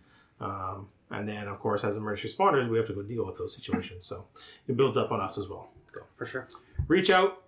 Um, 0.41 0.87
and 1.09 1.27
then, 1.27 1.47
of 1.47 1.59
course, 1.59 1.83
as 1.85 1.95
emergency 1.95 2.35
responders, 2.35 2.69
we 2.69 2.77
have 2.77 2.87
to 2.87 2.93
go 2.93 3.01
deal 3.01 3.25
with 3.25 3.37
those 3.37 3.55
situations. 3.55 4.05
So 4.05 4.25
it 4.67 4.75
builds 4.75 4.97
up 4.97 5.11
on 5.11 5.21
us 5.21 5.37
as 5.37 5.47
well. 5.47 5.69
So 5.93 6.01
For 6.17 6.25
sure. 6.25 6.47
reach 6.87 7.09
out. 7.09 7.43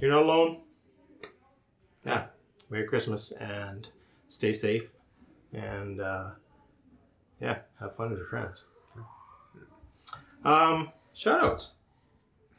You're 0.00 0.10
not 0.10 0.22
alone. 0.22 0.58
Yeah. 2.04 2.26
Merry 2.70 2.86
Christmas 2.86 3.32
and 3.40 3.88
stay 4.28 4.52
safe. 4.52 4.90
And 5.52 6.00
uh, 6.00 6.30
yeah, 7.40 7.58
have 7.80 7.96
fun 7.96 8.10
with 8.10 8.18
your 8.18 8.28
friends. 8.28 8.64
Um, 10.44 10.90
shout 11.14 11.42
outs. 11.42 11.72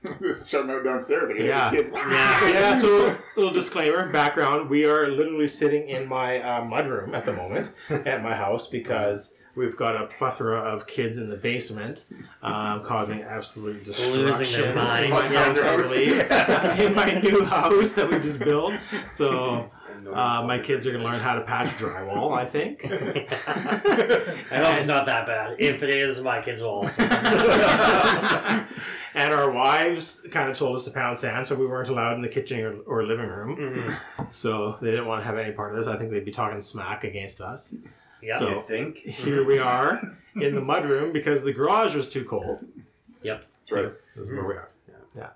Just 0.22 0.50
shut 0.50 0.70
out 0.70 0.84
downstairs. 0.84 1.30
Like, 1.30 1.40
Yeah. 1.40 1.70
Kids. 1.72 1.90
Yeah. 1.94 2.48
yeah, 2.50 2.80
so 2.80 3.16
little 3.38 3.54
disclaimer, 3.54 4.12
background. 4.12 4.70
We 4.70 4.86
are 4.86 5.10
literally 5.10 5.48
sitting 5.48 5.90
in 5.90 6.08
my 6.08 6.40
uh, 6.40 6.62
mudroom 6.62 7.14
at 7.14 7.26
the 7.26 7.34
moment 7.34 7.72
at 7.90 8.24
my 8.24 8.36
house 8.36 8.68
because 8.68 9.34
we've 9.56 9.76
got 9.76 9.96
a 9.96 10.08
plethora 10.08 10.60
of 10.60 10.86
kids 10.86 11.18
in 11.18 11.30
the 11.30 11.36
basement, 11.38 12.08
um, 12.44 12.84
causing 12.84 13.22
absolute 13.24 13.84
destruction. 13.84 14.22
Losing 14.26 14.62
their 14.62 14.76
mind, 14.76 15.06
in 15.06 15.12
my 15.12 15.28
house, 15.28 15.60
I 15.60 16.84
in 16.84 16.94
my 16.96 17.20
new 17.20 17.44
house 17.44 17.94
that 17.94 18.10
we 18.10 18.20
just 18.20 18.40
built. 18.40 18.74
So 19.12 19.72
uh, 20.16 20.44
my 20.44 20.58
kids 20.60 20.88
are 20.88 20.92
going 20.92 21.04
to 21.04 21.10
learn 21.10 21.20
how 21.20 21.36
to 21.36 21.42
patch 21.42 21.68
drywall. 21.78 22.34
I 22.36 22.46
think. 22.46 22.82
I 22.86 22.90
hope 24.58 24.78
it's 24.78 24.88
not 24.88 25.06
that 25.08 25.26
bad. 25.28 25.56
If 25.60 25.84
it 25.84 25.90
is, 25.90 26.22
my 26.24 26.42
kids 26.42 26.62
will 26.62 26.70
also. 26.70 27.02
and 29.14 29.34
our 29.34 29.50
wives 29.52 30.26
kind 30.32 30.50
of 30.50 30.58
told 30.58 30.76
us 30.78 30.84
to 30.86 30.92
pound 30.92 31.18
sand, 31.20 31.46
so 31.48 31.56
we 31.56 31.66
weren't 31.66 31.90
allowed 31.90 32.16
in 32.16 32.22
the 32.22 32.28
kitchen 32.30 32.60
or, 32.62 33.00
or 33.02 33.04
living 33.06 33.28
room. 33.28 33.58
Mhm. 33.58 33.98
So 34.34 34.78
they 34.82 34.90
didn't 34.92 35.08
want 35.08 35.22
to 35.22 35.26
have 35.26 35.38
any 35.38 35.52
part 35.54 35.72
of 35.74 35.78
this. 35.78 35.88
I 35.88 35.98
think 35.98 36.12
they'd 36.12 36.26
be 36.26 36.32
talking 36.32 36.62
smack 36.62 37.04
against 37.04 37.42
us. 37.42 37.76
Yeah. 38.22 38.40
So- 38.40 38.50
You 38.50 38.62
think? 38.62 38.98
Here 38.98 39.44
we 39.46 39.60
are 39.60 40.18
in 40.36 40.56
the 40.56 40.62
mudroom 40.62 41.14
because 41.14 41.44
the 41.44 41.54
garage 41.54 41.96
was 41.96 42.10
too 42.12 42.26
cold. 42.26 42.66
Yep. 43.24 43.42
That's 43.42 43.72
right. 43.72 43.92
This 44.16 44.26
is 44.26 44.32
where 44.32 44.46
we 44.46 44.54
are. 44.56 44.70
Yeah. 45.18 45.30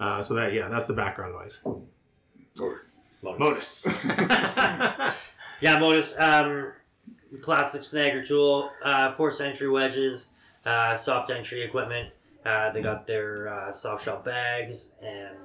Uh, 0.00 0.22
so 0.22 0.34
that 0.34 0.52
yeah, 0.52 0.68
that's 0.68 0.86
the 0.86 0.92
background 0.94 1.34
noise. 1.34 1.60
Notice. 2.58 3.00
Modus. 3.38 4.04
Yeah, 5.60 5.78
Modus. 5.78 6.18
Um, 6.20 6.72
classic 7.40 7.80
snagger 7.82 8.26
tool, 8.26 8.70
uh, 8.84 9.14
force 9.14 9.40
entry 9.40 9.68
wedges, 9.70 10.30
uh, 10.66 10.94
soft 10.96 11.30
entry 11.30 11.62
equipment. 11.62 12.10
Uh, 12.44 12.70
they 12.72 12.82
got 12.82 13.06
their 13.06 13.48
uh, 13.48 13.72
soft 13.72 14.04
shell 14.04 14.20
bags 14.22 14.92
and 15.02 15.36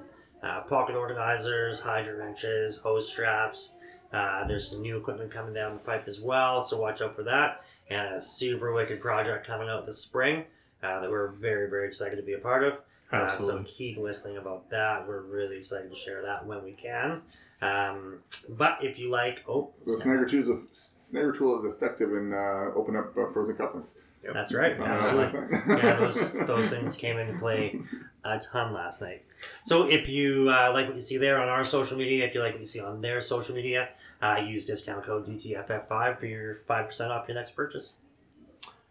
uh, 0.42 0.60
pocket 0.62 0.94
organizers, 0.96 1.80
hydrant 1.80 2.18
wrenches, 2.18 2.78
hose 2.78 3.08
straps. 3.10 3.76
Uh, 4.12 4.46
there's 4.46 4.68
some 4.70 4.82
new 4.82 4.98
equipment 4.98 5.30
coming 5.30 5.54
down 5.54 5.72
the 5.72 5.78
pipe 5.78 6.06
as 6.06 6.20
well, 6.20 6.60
so 6.60 6.78
watch 6.78 7.00
out 7.00 7.16
for 7.16 7.22
that. 7.22 7.62
And 7.90 8.16
a 8.16 8.20
super 8.20 8.72
wicked 8.72 9.00
project 9.00 9.46
coming 9.46 9.68
out 9.70 9.86
this 9.86 9.98
spring 9.98 10.44
uh, 10.82 11.00
that 11.00 11.10
we're 11.10 11.28
very, 11.28 11.70
very 11.70 11.88
excited 11.88 12.16
to 12.16 12.22
be 12.22 12.34
a 12.34 12.38
part 12.38 12.64
of. 12.64 12.74
Uh, 13.10 13.28
so 13.28 13.62
keep 13.64 13.98
listening 13.98 14.38
about 14.38 14.68
that. 14.70 15.06
We're 15.06 15.22
really 15.22 15.58
excited 15.58 15.90
to 15.90 15.96
share 15.96 16.22
that 16.22 16.46
when 16.46 16.64
we 16.64 16.72
can. 16.72 17.22
Um, 17.62 18.18
but 18.48 18.82
if 18.82 18.98
you 18.98 19.08
like, 19.08 19.44
oh, 19.48 19.70
The 19.86 19.92
snagger 19.92 20.28
tool 20.28 20.40
is 20.40 20.48
a, 20.48 21.16
snagger 21.16 21.36
tool 21.36 21.58
is 21.60 21.72
effective 21.72 22.12
in 22.12 22.32
uh, 22.32 22.74
open 22.74 22.96
up 22.96 23.16
uh, 23.16 23.30
frozen 23.32 23.56
couplings. 23.56 23.94
that's 24.34 24.52
right. 24.52 24.78
Uh, 24.78 24.84
Absolutely. 24.84 25.58
yeah, 25.68 25.96
those 25.96 26.32
those 26.46 26.68
things 26.70 26.96
came 26.96 27.18
into 27.18 27.38
play 27.38 27.80
a 28.24 28.38
ton 28.38 28.72
last 28.72 29.00
night. 29.00 29.24
So 29.62 29.88
if 29.88 30.08
you 30.08 30.50
uh, 30.50 30.72
like 30.72 30.86
what 30.86 30.94
you 30.94 31.00
see 31.00 31.18
there 31.18 31.40
on 31.40 31.48
our 31.48 31.64
social 31.64 31.96
media, 31.96 32.26
if 32.26 32.34
you 32.34 32.40
like 32.40 32.52
what 32.52 32.60
you 32.60 32.66
see 32.66 32.80
on 32.80 33.00
their 33.00 33.20
social 33.20 33.54
media, 33.54 33.90
uh, 34.20 34.38
use 34.44 34.64
discount 34.64 35.04
code 35.04 35.24
DTFF5 35.26 36.18
for 36.18 36.26
your 36.26 36.56
five 36.66 36.86
percent 36.86 37.12
off 37.12 37.28
your 37.28 37.36
next 37.36 37.52
purchase. 37.52 37.94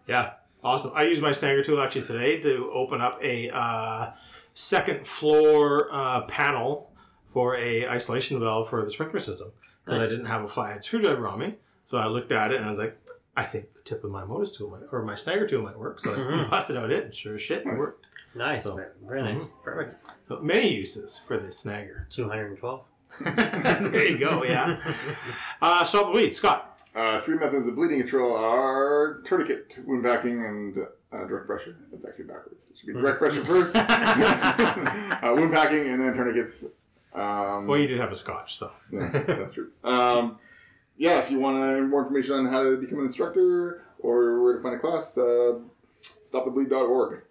Yeah, 0.08 0.32
awesome. 0.64 0.92
I 0.96 1.04
used 1.04 1.22
my 1.22 1.32
snagger 1.32 1.66
tool 1.66 1.82
actually 1.82 2.04
today 2.04 2.40
to 2.42 2.72
open 2.74 3.02
up 3.02 3.20
a 3.22 3.50
uh, 3.50 4.12
second 4.54 5.06
floor 5.06 5.90
uh, 5.92 6.22
panel 6.28 6.91
for 7.32 7.56
a 7.56 7.88
isolation 7.88 8.40
valve 8.40 8.70
for 8.70 8.84
the 8.86 8.92
sprinkler 8.92 9.20
system 9.20 9.52
because 9.86 10.00
Nice. 10.00 10.08
I 10.08 10.12
didn't 10.12 10.26
have 10.28 10.44
a 10.44 10.48
flathead 10.48 10.84
screwdriver 10.84 11.28
on 11.28 11.40
me. 11.40 11.56
So 11.86 11.98
I 11.98 12.08
looked 12.08 12.32
at 12.32 12.52
it 12.52 12.58
and 12.58 12.66
I 12.66 12.70
was 12.70 12.80
like, 12.80 12.98
I 13.36 13.44
think 13.46 13.74
the 13.74 13.82
tip 13.82 14.04
of 14.04 14.12
my 14.12 14.24
Modus 14.26 14.52
tool 14.56 14.70
might, 14.70 14.82
or 14.92 15.04
my 15.04 15.14
snagger 15.14 15.50
tool 15.50 15.62
might 15.64 15.78
work. 15.78 16.00
So 16.02 16.14
I 16.14 16.18
Mhm. 16.18 16.50
busted 16.50 16.76
out 16.78 16.92
it, 16.92 17.06
and 17.06 17.16
sure 17.16 17.36
as 17.36 17.42
shit, 17.42 17.66
it 17.66 17.78
worked. 17.78 18.06
Nice, 18.36 18.64
So- 18.66 18.76
very, 18.76 18.90
very 19.06 19.24
nice, 19.24 19.46
perfect. 19.64 20.06
So 20.28 20.40
many 20.42 20.74
uses 20.74 21.18
for 21.18 21.38
this 21.38 21.64
snagger. 21.64 22.08
Two 22.10 22.28
hundred 22.30 22.48
and 22.52 22.58
twelve. 22.58 22.84
there 23.22 24.08
you 24.08 24.18
go. 24.18 24.44
Yeah. 24.44 24.78
Uh, 25.62 25.84
stop 25.84 26.08
the 26.08 26.12
bleed, 26.14 26.32
Scott. 26.34 26.82
Uh, 26.96 27.22
three 27.22 27.36
methods 27.36 27.68
of 27.68 27.76
bleeding 27.76 28.00
control 28.02 28.36
are 28.36 29.22
tourniquet, 29.26 29.78
wound 29.86 30.04
packing, 30.04 30.44
and 30.44 30.76
uh, 31.14 31.26
direct 31.28 31.46
pressure. 31.46 31.76
That's 31.92 32.04
actually 32.06 32.26
backwards. 32.26 32.66
It 32.72 32.78
should 32.80 32.88
be 32.88 32.94
direct 32.94 33.20
pressure 33.20 33.46
first, 33.46 33.76
uh, 33.76 35.34
wound 35.36 35.54
packing, 35.54 35.88
and 35.90 36.02
then 36.02 36.16
tourniquets. 36.16 36.66
Um, 37.14 37.68
Well, 37.68 37.80
you 37.80 37.88
did 37.88 38.00
have 38.00 38.12
a 38.12 38.16
scotch, 38.16 38.58
so 38.58 38.72
yeah, 38.92 39.10
that's 39.10 39.54
true. 39.54 39.72
Um, 39.84 40.40
yeah, 40.98 41.20
if 41.20 41.32
you 41.32 41.40
want 41.40 41.58
more 41.90 42.02
information 42.02 42.34
on 42.34 42.46
how 42.48 42.64
to 42.64 42.78
become 42.78 43.00
an 43.00 43.06
instructor 43.06 43.86
or 44.00 44.44
where 44.44 44.56
to 44.56 44.62
find 44.62 44.76
a 44.76 44.80
class, 44.80 45.18
uh, 45.18 45.60
stopthebleed.org. 46.02 47.22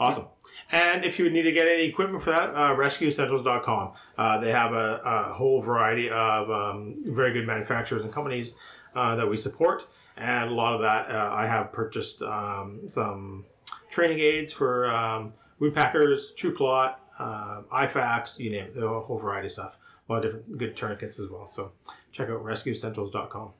Awesome. 0.00 0.24
And 0.70 1.04
if 1.04 1.18
you 1.18 1.28
need 1.28 1.42
to 1.42 1.52
get 1.52 1.68
any 1.68 1.82
equipment 1.84 2.22
for 2.24 2.30
that, 2.30 2.50
uh, 2.50 2.74
rescueessentials.com. 2.74 3.92
Uh, 4.16 4.38
they 4.40 4.50
have 4.50 4.72
a, 4.72 5.02
a 5.04 5.34
whole 5.34 5.60
variety 5.60 6.08
of 6.08 6.50
um, 6.50 7.02
very 7.04 7.32
good 7.34 7.46
manufacturers 7.46 8.02
and 8.02 8.12
companies 8.12 8.56
uh, 8.96 9.14
that 9.16 9.28
we 9.28 9.36
support. 9.36 9.86
And 10.16 10.50
a 10.50 10.54
lot 10.54 10.74
of 10.74 10.80
that, 10.80 11.10
uh, 11.10 11.30
I 11.32 11.46
have 11.46 11.72
purchased 11.72 12.22
um, 12.22 12.80
some 12.88 13.44
training 13.90 14.20
aids 14.20 14.52
for 14.52 14.90
um, 14.90 15.34
wound 15.58 15.74
packers, 15.74 16.32
True 16.36 16.54
Plot, 16.54 16.98
uh, 17.22 17.62
IFAKs, 17.72 18.38
you 18.38 18.50
name 18.50 18.68
it. 18.74 18.82
A 18.82 18.88
whole 18.88 19.18
variety 19.18 19.46
of 19.46 19.52
stuff. 19.52 19.78
A 20.08 20.12
lot 20.12 20.18
of 20.18 20.24
different 20.24 20.58
good 20.58 20.76
tourniquets 20.76 21.18
as 21.18 21.28
well. 21.28 21.46
So 21.46 21.72
check 22.12 22.28
out 22.28 22.44
rescueessentials.com. 22.44 23.50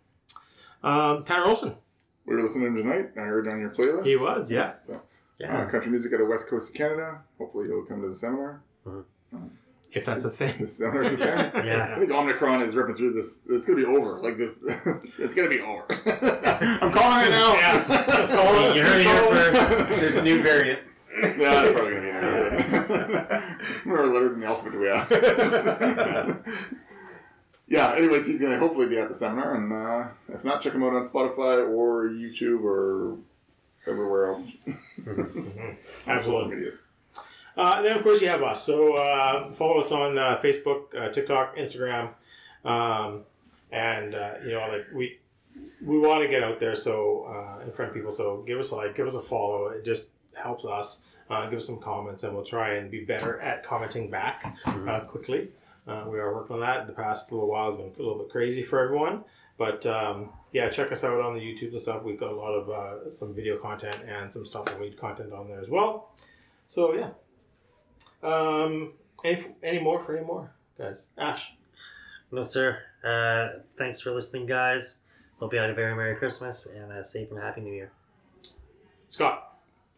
Um, 0.83 1.25
Tanner 1.25 1.45
Olson, 1.45 1.75
we 2.27 2.35
were 2.35 2.43
listening 2.43 2.75
to 2.75 2.81
him 2.81 2.89
tonight. 2.89 3.11
I 3.17 3.21
heard 3.21 3.47
on 3.47 3.61
your 3.61 3.71
playlist. 3.71 4.07
He 4.07 4.17
was, 4.17 4.51
yeah. 4.51 4.73
Yeah. 5.39 5.63
Uh, 5.63 5.71
country 5.71 5.91
music 5.91 6.13
out 6.13 6.21
of 6.21 6.29
West 6.29 6.49
Coast 6.49 6.71
of 6.71 6.75
Canada. 6.75 7.21
Hopefully 7.39 7.67
he'll 7.69 7.85
come 7.85 8.03
to 8.03 8.09
the 8.09 8.17
seminar. 8.17 8.63
If 9.93 10.07
that's 10.07 10.25
a 10.25 10.31
thing. 10.31 10.55
The 10.59 10.69
seminar's 10.69 11.13
a 11.13 11.17
thing. 11.17 11.29
I 11.29 11.99
think 11.99 12.11
Omicron 12.11 12.63
is 12.63 12.75
ripping 12.75 12.95
through 12.95 13.13
this. 13.13 13.43
It's 13.51 13.67
gonna 13.67 13.79
be 13.79 13.85
over. 13.85 14.19
Like 14.21 14.37
this, 14.39 14.55
it's 15.19 15.35
gonna 15.35 15.49
be 15.49 15.61
over. 15.61 15.85
I'm 15.91 16.93
calling 16.93 17.27
it 17.27 17.31
now. 17.31 17.55
Yeah, 17.55 17.85
just 18.07 18.33
call 18.33 18.55
it. 18.55 18.77
You 18.77 18.83
heard 18.83 19.01
it 19.01 19.07
here 19.07 19.23
first. 19.31 20.01
There's 20.01 20.17
a 20.17 20.23
new 20.23 20.43
variant. 20.43 20.81
Yeah, 21.23 21.63
it's 21.63 21.73
probably 21.73 21.93
gonna 21.95 22.03
be 22.03 22.09
an 22.09 22.15
error. 22.17 22.61
How 23.85 23.91
many 23.95 24.09
letters 24.09 24.35
in 24.35 24.41
the 24.41 24.47
alphabet 24.47 24.73
do 24.73 24.79
we 24.81 24.89
have? 24.89 25.11
yeah. 27.69 27.95
Anyways, 27.97 28.27
he's 28.27 28.43
gonna 28.43 28.59
hopefully 28.59 28.89
be 28.89 28.99
at 28.99 29.09
the 29.09 29.15
seminar, 29.15 29.55
and 29.55 29.73
uh, 29.73 30.09
if 30.35 30.45
not, 30.45 30.61
check 30.61 30.73
him 30.75 30.83
out 30.83 30.95
on 30.95 31.03
Spotify 31.03 31.69
or 31.69 32.09
YouTube 32.09 32.65
or 32.65 33.19
everywhere 33.87 34.33
else. 34.33 34.57
on 34.67 34.79
social 35.07 35.77
Absolutely. 36.07 36.57
medias. 36.57 36.83
Uh, 37.57 37.75
and 37.77 37.87
then, 37.87 37.97
of 37.99 38.03
course, 38.03 38.21
you 38.21 38.29
have 38.29 38.43
us. 38.43 38.65
So 38.65 38.95
uh, 38.95 39.53
follow 39.53 39.79
us 39.81 39.93
on 39.93 40.19
uh, 40.19 40.41
Facebook, 40.43 40.95
uh, 40.99 41.11
TikTok, 41.11 41.57
Instagram, 41.57 42.11
um, 42.65 43.21
and 43.71 44.15
uh, 44.15 44.35
you 44.45 44.53
know, 44.53 44.69
like 44.71 44.87
we 44.95 45.19
we 45.85 45.99
want 45.99 46.23
to 46.23 46.29
get 46.29 46.43
out 46.43 46.61
there 46.61 46.75
so 46.75 47.25
uh, 47.25 47.65
in 47.65 47.73
front 47.73 47.91
of 47.91 47.95
people. 47.95 48.13
So 48.13 48.43
give 48.47 48.59
us 48.59 48.71
a 48.71 48.77
like, 48.77 48.97
give 48.97 49.07
us 49.07 49.15
a 49.15 49.23
follow. 49.23 49.69
It 49.69 49.85
just 49.85 50.11
helps 50.35 50.65
us. 50.65 51.03
Uh, 51.33 51.49
give 51.49 51.59
us 51.61 51.67
some 51.67 51.79
comments, 51.81 52.25
and 52.25 52.35
we'll 52.35 52.45
try 52.45 52.75
and 52.75 52.91
be 52.91 53.05
better 53.05 53.41
at 53.41 53.65
commenting 53.65 54.11
back 54.11 54.55
uh, 54.67 55.01
quickly. 55.01 55.49
Uh, 55.89 56.05
we 56.07 56.19
are 56.19 56.35
working 56.35 56.57
on 56.57 56.61
that. 56.61 56.87
The 56.87 56.93
past 56.93 57.33
little 57.33 57.49
while 57.49 57.71
has 57.71 57.77
been 57.77 57.87
a 57.87 58.03
little 58.03 58.19
bit 58.19 58.29
crazy 58.29 58.63
for 58.63 58.79
everyone, 58.79 59.25
but 59.57 59.87
um, 59.87 60.29
yeah, 60.53 60.69
check 60.69 60.93
us 60.93 61.05
out 61.05 61.23
on 61.23 61.33
the 61.33 61.41
YouTube 61.41 61.73
and 61.73 61.81
stuff. 61.81 62.03
We've 62.03 62.21
got 62.21 62.33
a 62.33 62.37
lot 62.37 62.53
of 62.53 62.69
uh, 62.69 63.17
some 63.17 63.33
video 63.35 63.57
content 63.57 63.97
and 64.07 64.31
some 64.31 64.45
stop 64.45 64.69
and 64.69 64.79
read 64.79 64.99
content 64.99 65.33
on 65.33 65.49
there 65.49 65.59
as 65.59 65.71
well. 65.71 66.11
So 66.69 66.93
yeah. 66.93 67.11
Um, 68.23 68.93
any 69.25 69.47
any 69.63 69.81
more 69.81 70.03
for 70.03 70.15
any 70.15 70.27
more 70.27 70.53
guys? 70.79 71.07
Ash. 71.17 71.55
No, 72.31 72.43
sir. 72.43 72.79
Uh, 73.03 73.61
thanks 73.79 74.03
for 74.03 74.13
listening, 74.13 74.45
guys. 74.45 74.99
Hope 75.39 75.55
you 75.55 75.59
had 75.59 75.71
a 75.71 75.75
very 75.75 75.97
Merry 75.97 76.15
Christmas 76.15 76.67
and 76.67 76.93
a 76.93 77.03
safe 77.03 77.31
and 77.31 77.41
happy 77.41 77.63
New 77.63 77.73
Year. 77.73 77.91
Scott. 79.09 79.49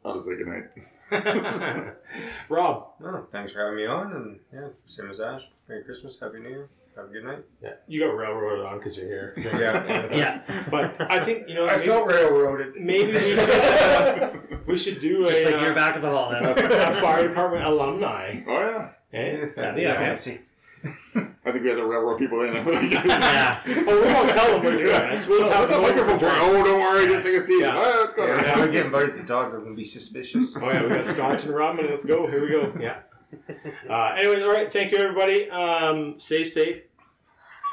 I'll 0.05 0.15
just 0.15 0.27
say 0.27 0.37
goodnight. 0.37 0.71
Rob. 2.49 2.87
No, 3.01 3.27
thanks 3.33 3.53
for 3.53 3.61
having 3.61 3.77
me 3.77 3.87
on, 3.87 4.13
and 4.13 4.41
yeah, 4.53 4.69
same 4.87 5.11
as 5.11 5.21
Ash. 5.21 5.43
Merry 5.69 5.85
Christmas, 5.85 6.19
Happy 6.21 6.39
New 6.41 6.49
Year, 6.49 6.69
have 6.97 7.07
a 7.07 7.09
good 7.09 7.25
night. 7.25 7.45
Yeah, 7.63 7.73
you 7.87 8.01
got 8.01 8.17
railroaded 8.17 8.65
on 8.65 8.79
because 8.79 8.97
you're 8.97 9.07
here. 9.07 9.35
Yeah. 9.61 10.15
Yeah. 10.15 10.65
But 10.71 11.01
I 11.11 11.25
think 11.25 11.49
you 11.49 11.55
know. 11.55 11.67
I 11.67 11.77
maybe, 11.77 11.87
felt 11.89 12.07
railroaded. 12.07 12.75
maybe 12.77 13.13
we 13.13 13.19
should, 13.19 14.67
we 14.67 14.79
should 14.79 15.01
do 15.01 15.27
Just 15.27 15.41
a, 15.41 15.45
like 15.47 15.55
uh, 15.55 15.65
you're 15.65 15.75
back 15.75 15.97
at 15.97 16.03
the 16.03 16.11
hall 16.11 16.31
then. 16.31 16.45
a 16.45 16.55
fire 16.95 17.29
department 17.29 17.65
alumni. 17.65 18.41
Oh 18.47 18.61
yeah. 18.61 18.91
Eh? 19.19 19.47
That'd 19.55 19.77
be 19.77 19.87
okay. 19.87 20.37
I 20.85 21.53
think 21.53 21.63
we 21.65 21.69
had 21.69 21.77
to 21.77 21.85
railroad 21.87 22.19
people 22.19 22.43
in. 22.43 22.55
Yeah. 23.05 23.61
Well, 23.87 23.97
we 24.07 24.13
won't 24.13 24.29
tell 24.31 24.47
them 24.53 24.63
we're 24.65 24.79
doing 24.79 25.11
this. 25.11 25.27
We'll 25.27 25.45
Oh, 25.45 25.49
tell 25.49 25.61
what's 25.61 25.73
them 25.73 25.83
that 25.83 25.89
microphone 25.97 26.19
for? 26.19 26.27
Oh, 26.31 26.65
don't 26.65 26.81
worry, 26.81 27.07
just 27.07 27.25
take 27.25 27.35
a 27.37 27.41
seat. 27.41 27.61
Yeah. 27.61 27.73
Ah, 27.75 27.99
let's 28.01 28.15
go. 28.15 28.27
Yeah, 28.27 28.41
if 28.41 28.57
I 28.59 28.69
get 28.69 28.87
invited 28.87 29.13
to 29.15 29.21
the 29.21 29.27
dogs, 29.27 29.53
I'm 29.55 29.63
gonna 29.65 29.75
be 29.75 29.85
suspicious. 29.85 30.57
Oh 30.57 30.71
yeah, 30.71 30.83
we 30.83 30.89
got 30.91 31.05
scotch 31.05 31.45
and 31.45 31.55
rum, 31.55 31.79
and 31.79 31.89
let's 31.89 32.05
go. 32.05 32.27
Here 32.27 32.43
we 32.43 32.49
go. 32.51 32.73
Yeah. 32.81 32.99
Uh, 33.91 34.15
anyways, 34.19 34.43
all 34.43 34.51
right. 34.53 34.73
Thank 34.73 34.93
you, 34.93 34.99
everybody. 34.99 35.51
Um, 35.51 36.19
stay 36.19 36.45
safe. 36.45 36.83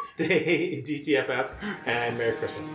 Stay 0.04 0.82
GTFF, 0.88 1.52
and 1.86 2.18
Merry 2.18 2.36
Christmas. 2.38 2.74